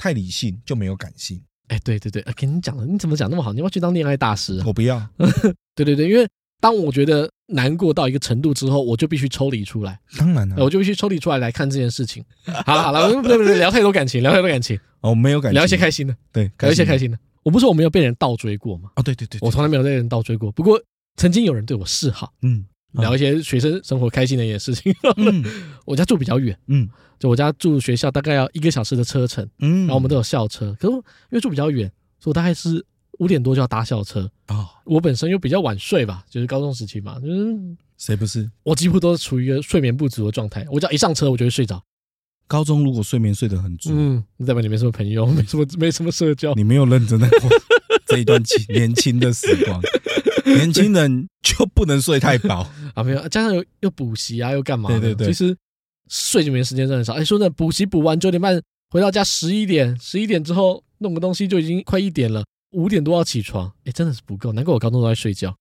[0.00, 1.38] 太理性就没有感性，
[1.68, 3.52] 哎，对对对，跟你讲了，你怎么讲那么好？
[3.52, 4.62] 你要去当恋爱大师？
[4.64, 4.98] 我不要。
[5.76, 6.26] 对对对，因为
[6.58, 10.00] 当我觉得难过到一个程度之后，我就必须抽离出来。
[10.16, 12.24] 当然了，我就必须抽离出来来看这件事情。
[12.64, 14.80] 好了好了， 不不对，聊太多感情，聊太多感情。
[15.02, 16.16] 哦，没有感情，聊一些开心的。
[16.32, 17.18] 对，聊一些开心的。
[17.42, 18.88] 我不是说我没有被人倒追过吗？
[18.96, 20.50] 哦，对对对，我从来没有被人倒追过。
[20.52, 20.80] 不过
[21.16, 22.32] 曾经有人对我示好。
[22.40, 22.64] 嗯。
[22.92, 24.94] 聊一些学生生活开心的一些事情。
[25.16, 25.44] 嗯，
[25.86, 26.88] 我家住比较远，嗯，
[27.18, 32.84] 就我家住学校大概要一个小时的车程，嗯，然后我们都有校车，可是因为住比较远，所以我大概是
[33.18, 34.68] 五点多就要搭校车啊。
[34.84, 37.56] 我本身又比较晚睡吧，就是高中时期嘛，就是
[37.98, 38.50] 谁不是？
[38.62, 41.82] 我几乎都是处于一个睡眠不足的状态，我只要一上车我就会睡着。
[42.46, 47.48] 高中如果睡眠睡得很足，嗯，代表你没什么朋友，没什么没什么社交，你没有认真的过
[48.06, 48.42] 这一段
[48.74, 49.80] 年轻的时光。
[50.56, 53.02] 年轻人就不能睡太饱 啊？
[53.02, 54.88] 没有，加上又又补习啊，又干嘛？
[54.88, 55.56] 对对对，其实
[56.08, 57.14] 睡眠时间真的少。
[57.14, 58.60] 哎，说真的补习补完九点半
[58.90, 64.52] 回到家十一点，十一点之后弄个东西就已经快一点了，五点多要起床，哎，真的是不够。
[64.52, 65.54] 难怪我高中都在睡觉。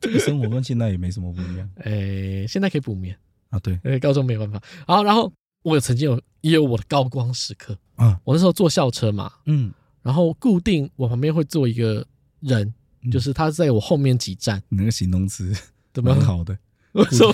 [0.00, 1.68] 这个生活跟现在也没什么不一样。
[1.84, 3.16] 哎，现在可以补眠
[3.50, 3.58] 啊？
[3.60, 4.60] 对，哎，高中没办法。
[4.86, 5.32] 好，然后
[5.62, 8.18] 我有曾经有也有我的高光时刻啊。
[8.24, 9.72] 我那时候坐校车嘛，嗯，
[10.02, 12.06] 然后固定我旁边会坐一个
[12.40, 12.72] 人。
[13.10, 15.52] 就是他在我后面几站，你那个形容词
[15.92, 16.56] 怎么很好的？
[16.92, 17.32] 为什么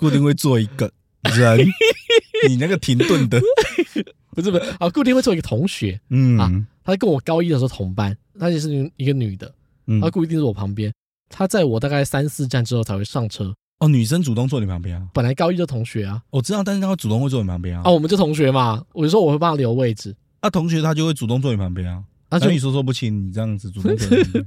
[0.00, 0.90] 固定会坐一个
[1.36, 1.66] 人？
[2.48, 3.38] 你那个停顿的
[4.34, 4.88] 不是不是啊？
[4.88, 6.50] 固定会做一个同学，嗯啊，
[6.82, 9.52] 他跟我高一的时候同班，他也是一个女的，
[10.00, 10.90] 她固定是我旁边，
[11.28, 13.54] 她在我大概三四站之后才会上车。
[13.80, 15.08] 哦，女生主动坐你旁边啊？
[15.12, 17.82] 本来高一的同学啊，我知道，但是她会主动会坐你旁边啊。
[17.84, 22.02] 啊，我们就同学嘛，我就说我会帮他留位置，啊，同学他就会主动坐你旁边啊。
[22.30, 23.94] 啊，所以说说不清，你这样子主动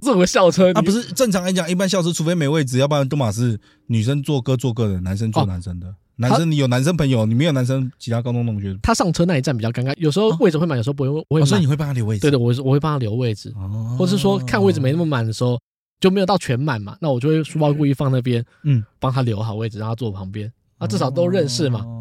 [0.01, 5.87] 坐个校车，啊，不是正常来讲，一般校车除非没位置，要不然都嘛是女生坐各坐各的，男生坐男生的。
[5.87, 8.77] 哦、男生你有男生朋友，你没有男生其他高中同学。
[8.81, 11.09] 他上车那一站比较尴尬，有时候位置会满，有时候不会。
[11.09, 12.21] 我会、哦，所以你会帮他留位置？
[12.21, 15.59] 对的，我我会帮他留位置，哦、或是说看位置没那么满的时候，
[15.99, 21.81] 就没有到全满嘛，那我就会书包故意放那边，嗯，帮他留好位置，让他坐旁边，啊，至少都认识嘛。
[21.81, 21.99] 哦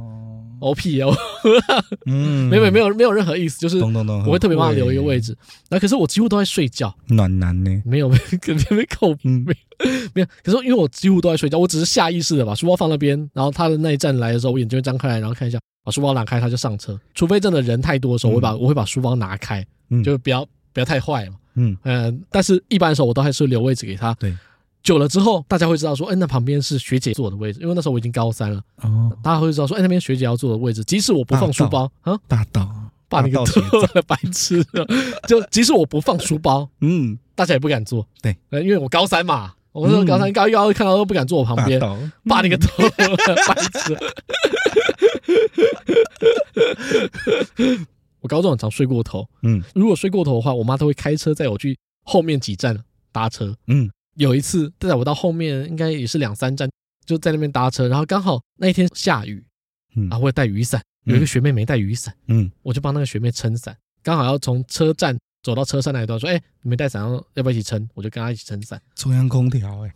[0.62, 1.12] O P 哦，
[2.06, 5.36] 嗯，没有没有没有任何意思，就是我会特别帮他留一个位置。
[5.68, 7.82] 那可是我几乎都在睡觉，暖男呢？
[7.84, 8.08] 没有，
[8.40, 9.54] 肯定没扣，没
[10.14, 10.26] 没有。
[10.44, 16.98] 可是因为我几乎都在睡觉，我只是下意识的把书包放那边，然后他的那一站来的时候，我眼睛会张开来，然后看一下，把书包拿开，他就上车。
[17.14, 19.66] 除非真的人太多的时候，我会把我会把书包拿开，
[20.04, 21.36] 就不要不要太坏嘛。
[21.54, 24.14] 嗯嗯，但是一般的时候，我都还是留位置给他。
[24.14, 24.32] 对。
[24.82, 28.60] 久了之后，大家会知道说，哎，那旁边是学姐坐的位置，因为那时候我已经高三了。
[28.82, 32.68] 哦，大家会知道说，哎，那边学姐要坐的位置，即使我不放书包啊，大道，
[33.08, 33.44] 把你个
[34.06, 34.64] 白痴，
[35.28, 38.06] 就即使我不放书包， 嗯，大家也不敢坐。
[38.20, 41.80] 对，因为我高三嘛，我说高三高一高二看到都不敢坐我旁边，
[42.24, 42.82] 霸你个头，
[43.46, 43.96] 白痴。
[48.20, 52.76] 我高中很常睡过头，嗯，如果睡过头的话，我妈都会开车载我去后面几站
[53.12, 53.90] 搭车，嗯。
[54.16, 56.68] 有一次，带我到后面，应该也是两三站，
[57.06, 59.44] 就在那边搭车，然后刚好那一天下雨，
[59.96, 67.02] 嗯，然后我带雨伞，有一个学妹没带雨伞，嗯，我就帮那个学妹撑伞，刚好要从车站走到车上那一段，说，哎，你没带伞，
[67.34, 67.88] 要不要一起撑？
[67.94, 68.80] 我就跟她一起撑伞。
[68.94, 69.92] 中央空调，哎，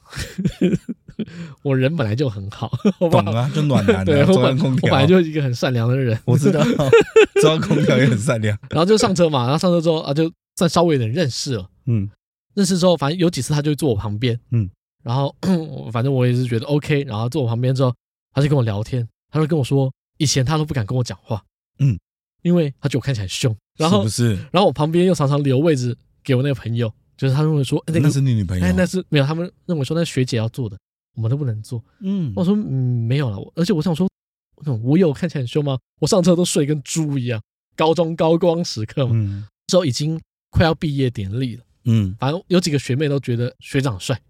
[1.62, 6.64] 我人本来就很好，懂啊，就暖男 的中央空调，我本来就一个很善良的人，我知道，
[7.40, 8.58] 中央空调也很善良。
[8.70, 12.10] 然后就上车嘛，然后上车之后啊，就算稍微有点认识了，嗯。
[12.56, 14.68] 认识之后，反正有几次他就会坐我旁边，嗯，
[15.04, 15.34] 然后
[15.92, 17.94] 反正我也是觉得 OK，然后坐我旁边之后，
[18.32, 21.40] 他就跟我聊天，他就跟我说，以前他都不敢跟我讲话，
[21.78, 21.96] 嗯，
[22.42, 24.34] 因为他觉得我看起来很凶，然后是不是？
[24.50, 30.78] 然后我旁边又常常留位置给我那个朋友，就是他认为说，那个是你女朋友，哎，那是没有，他们认为说那是学姐要坐的，
[31.14, 34.08] 我们都不能坐，嗯，我说嗯没有了，而且我想说，
[34.82, 35.78] 我有看起来很凶吗？
[36.00, 37.38] 我上车都睡跟猪一样，
[37.76, 40.18] 高中高光时刻嘛，嗯，之后已经
[40.50, 41.62] 快要毕业典礼了。
[41.86, 44.20] 嗯，反正有几个学妹都觉得学长帅。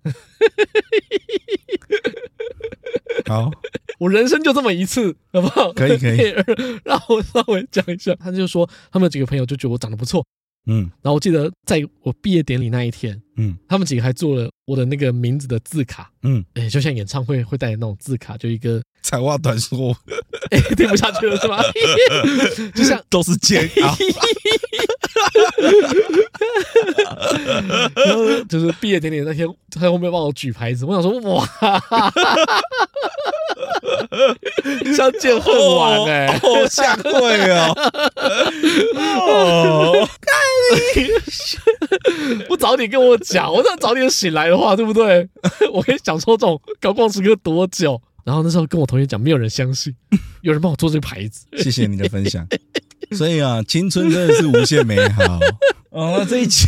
[3.27, 3.51] 好，
[3.99, 5.73] 我人生就这么一次，好不好？
[5.73, 6.35] 可以可以，
[6.85, 8.15] 让我稍微讲一下。
[8.15, 10.25] 他就说，他们几个朋友就觉得我长得不错。
[10.67, 16.11] 嗯，然后我记得在我毕业典礼那一天，嗯，他们几个还做了我的那个名字的字卡。
[16.23, 19.97] 嗯，哎，就像演唱会会带的那种字卡，就一个长话短说，
[20.51, 21.63] 哎，听不下去了是吧？
[22.75, 23.97] 就像都是煎熬。
[27.95, 30.85] 然后就是毕业典礼那天，他在后面帮我举牌子。
[30.85, 31.47] 我想说，哇，
[34.97, 37.73] 像见恨晚哎，好像会哦。
[38.97, 40.09] 哦，
[42.49, 45.29] 不早点跟我讲，我想早点醒来的话，对不对？
[45.73, 48.01] 我可以享受这种高光时刻多久？
[48.25, 49.95] 然后那时候跟我同学讲，没有人相信，
[50.43, 51.47] 有人帮我做这个牌子。
[51.59, 52.47] 谢谢你的分享。
[53.13, 55.39] 所以啊，青春真的是无限美好。
[55.91, 56.67] 哦，那这一期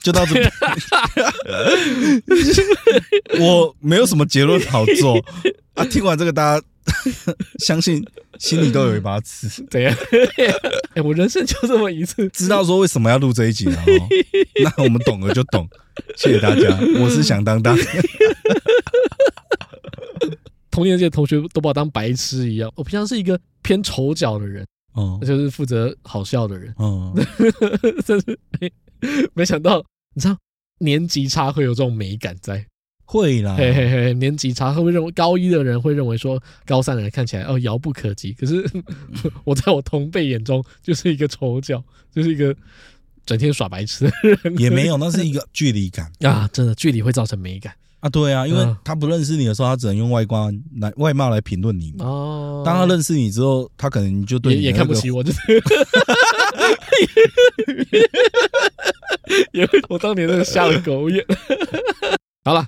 [0.00, 0.50] 就到这边。
[3.38, 5.22] 我没有什么结论好做
[5.74, 5.84] 啊。
[5.84, 6.66] 听完这个，大家
[7.58, 8.04] 相信
[8.38, 9.48] 心里都有一把尺。
[9.70, 9.94] 怎样？
[10.94, 13.84] 哎，我人生就这么一次，知道说为什么要录这一集了。
[14.62, 15.68] 那我们懂了就懂。
[16.16, 17.76] 谢谢大家，我是响当当。
[20.70, 22.70] 同年级的同学都把我当白痴一样。
[22.76, 27.14] 我平常是一个偏丑角的人，哦，就是负责好笑的人，哦，
[28.04, 28.70] 真是没
[29.32, 29.82] 没想到，
[30.14, 30.36] 你知道
[30.80, 32.66] 年级差会有这种美感在，
[33.06, 38.68] 会啦，嘿嘿嘿，年级差会不会认为高一的人会认为说高三的人看起来哦遥不可及，可是
[39.44, 41.82] 我在我同辈眼中就是一个丑角，
[42.12, 42.54] 就是一个
[43.24, 47.72] 整天耍白痴的人，也没有，那是一个距离感 啊，真的距离会造成美感。
[48.00, 52.04] 啊，对啊，因为他不认识你的时候，他只能用外观来外貌来评论你嘛。
[52.04, 55.38] 哦，当他认识你之后，他可能就对也，也看不起我，就是。
[59.52, 61.24] 也会我当年那个瞎了狗眼。
[62.44, 62.66] 好了，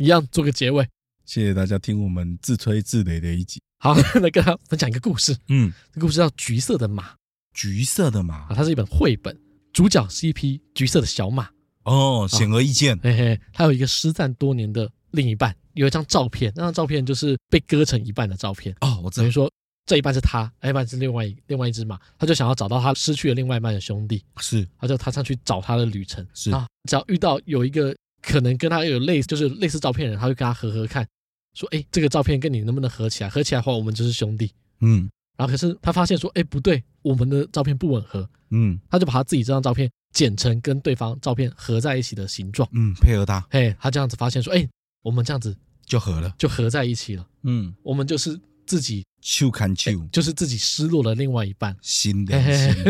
[0.00, 0.88] 一样做个结尾。
[1.26, 3.60] 谢谢大家听我们自吹自擂的一集。
[3.78, 5.36] 好， 来跟他分享一个故事。
[5.48, 7.10] 嗯，这个故事叫《橘色的马》。
[7.52, 9.38] 橘色的马啊，它是一本绘本，
[9.74, 11.50] 主角是一匹橘色的小马。
[11.82, 18.74] 哦，显而易见，嘿嘿，它有一个失散多年的另一半，有一张照片，那张照片就是被割成一半的照片。
[18.80, 19.52] 哦，我等于说
[19.84, 31.06] 这一半是他，另一半是另外一另外一只马，他就想要找到他失去了另外一半的兄弟，是，他就他上去找他的旅程，是啊，只要遇到有一个可能跟他有类似，就是类似照片的人，他就跟他合合看，
[31.54, 33.30] 说，哎，这个照片跟你能不能合起来？
[33.30, 39.90] 合起来的话，我们就是兄弟，嗯，然后可是他发现说，哎，不对，我们的照片不吻合，嗯，他就把他自己这张照片。
[40.12, 44.68] 剪成跟对方照片合在一起的形状，嗯，配合他，嘿，他这样子发现说，哎，
[45.02, 45.56] 我们这样子
[45.86, 52.84] 就合了，就合在一起了，嗯，我们就是自己手牵手，就是自己失落了另外一半，心连心。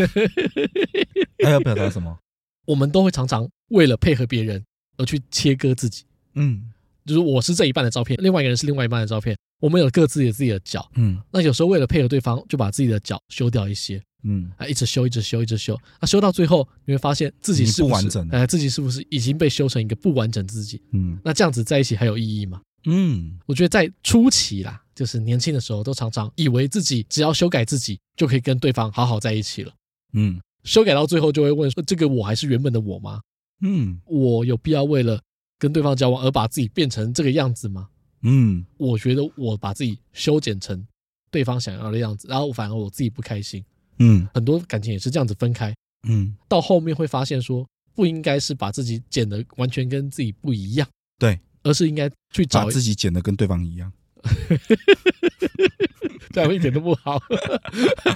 [1.45, 2.19] 他要表达什么？
[2.65, 4.65] 我们都会常常为了配合别人
[5.01, 6.71] 而去切割自己，嗯，
[7.07, 14.01] 就是我是这一半的照片，另外一个人是另外一半的照片，我们有各自有自己的脚，嗯，那有时候为了配合对方，就把自己的脚修掉一些。
[14.23, 20.79] 嗯，啊，一直修，一直修，一直修，啊，修到最后，你会发现自己是不，是不完整，哎，自己是不是已经被修成一个不完整自己？
[20.93, 22.61] 嗯，那这样子在一起还有意义吗？
[22.85, 29.73] 嗯，我觉得在初期啦，就是年轻的时候，都常常以为自己只要修改自己，就可以跟对方好好在一起了。
[30.13, 33.23] 嗯，修改到最后就会问说，这个我还是原本的我吗？
[33.61, 35.21] 嗯，我有必要为了
[35.59, 37.89] 跟对方交往而把自己变成这个样子吗？
[38.23, 40.87] 嗯，我觉得我把自己修剪成
[41.31, 43.65] 对方想要的样子，然后反而我自己不开心。
[43.99, 45.75] 嗯，很多感情也是这样子分开，
[46.09, 50.89] 嗯，到后面会发现说，不应该是把自己剪的完全跟自己不一样，
[51.19, 53.93] 对，而是应该去找自己剪的跟对方一样，
[56.33, 57.21] 这样一点都不好。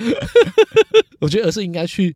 [1.20, 2.14] 我觉得而是应该去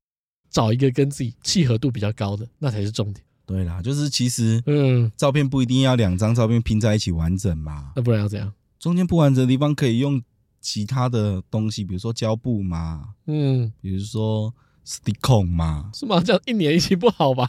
[0.51, 3.25] 找一个跟自己契合度比较高的，那才是重点。
[3.47, 8.53] 对啦，就是其实，嗯，照片不一定要两张照片拼在一起完整嘛，那不然要怎样？
[8.79, 10.23] 中间不完整的地方可以用。
[10.61, 14.53] 其他的东西，比如说胶布嘛，嗯，比如说
[14.85, 16.21] stick-on 嘛，是吗？
[16.21, 17.49] 这样一年一期不好吧？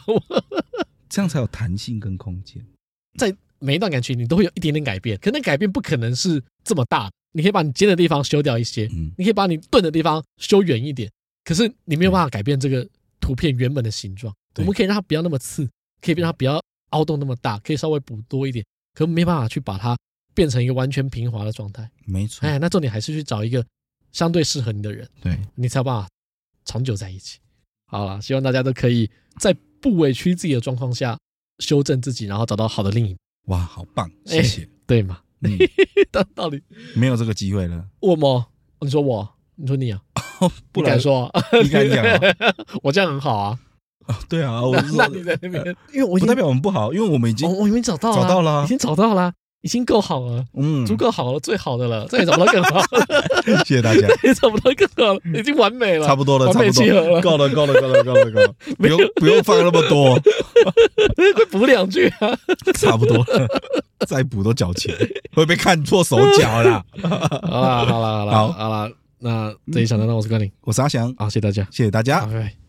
[1.10, 2.64] 这样才有弹性跟空间。
[3.18, 7.10] 在每一段感情，你都会有一点点改变，可那改变不可能是这么大。
[7.32, 11.10] 你可以把你尖的地方修掉一些，嗯，你可以把你钝的地方修圆一点，
[11.50, 12.88] 可是你没有办法改变这个
[13.18, 14.32] 图片原本的形状。
[14.58, 15.68] 我们可以让它不要那么刺，
[16.00, 19.96] 可以让它不要凹洞那么大，可以稍微补多一点，可没办法去把它。
[20.32, 22.46] 变成一个完全平滑的状态，没错。
[22.46, 23.66] 哎，那重点还是去找一个
[24.12, 26.08] 相对适合你的人，对，你才有办法
[26.64, 27.40] 长久在一起。
[27.86, 31.18] 好了，希望大家都可以在不委屈自己的状况下
[31.58, 33.58] 修正自己，然后找到好的另一半。
[33.58, 34.66] 哇，好棒，谢谢。
[34.86, 35.20] 对嘛？
[36.12, 36.62] 到到底
[36.94, 37.90] 没有这个机会了。
[37.98, 38.46] 我吗？
[38.80, 39.36] 你说我？
[39.56, 40.00] 你说你啊？
[40.72, 41.30] 不敢说，
[41.62, 42.04] 你敢讲？
[42.82, 43.58] 我这样很好啊。
[44.28, 44.60] 对啊，
[44.96, 49.32] 那你在那边，因为我不代表我们不好，因为我们已经我已经找到了，找到了，已经找到了。
[49.62, 52.84] 已经够好了，嗯，足够好了，最好的了，再也找不到更好了。
[53.66, 60.18] 谢谢大家，也找不到更好了，已经完美了，差不多了，完美契合了，够了，够了，够了，够了，够了，不用不用放那么多，
[61.36, 62.34] 再补两句啊，
[62.72, 63.18] 差不多。
[63.18, 63.46] 了，
[64.08, 64.96] 再补都缴钱，
[65.34, 66.82] 会被看错手脚了。
[67.02, 68.68] 好啦，好啦，好啦，好。
[68.70, 72.60] 了，那这一场呢，那我是关宁，我是阿翔，好，谢谢大家，谢谢大家，拜拜。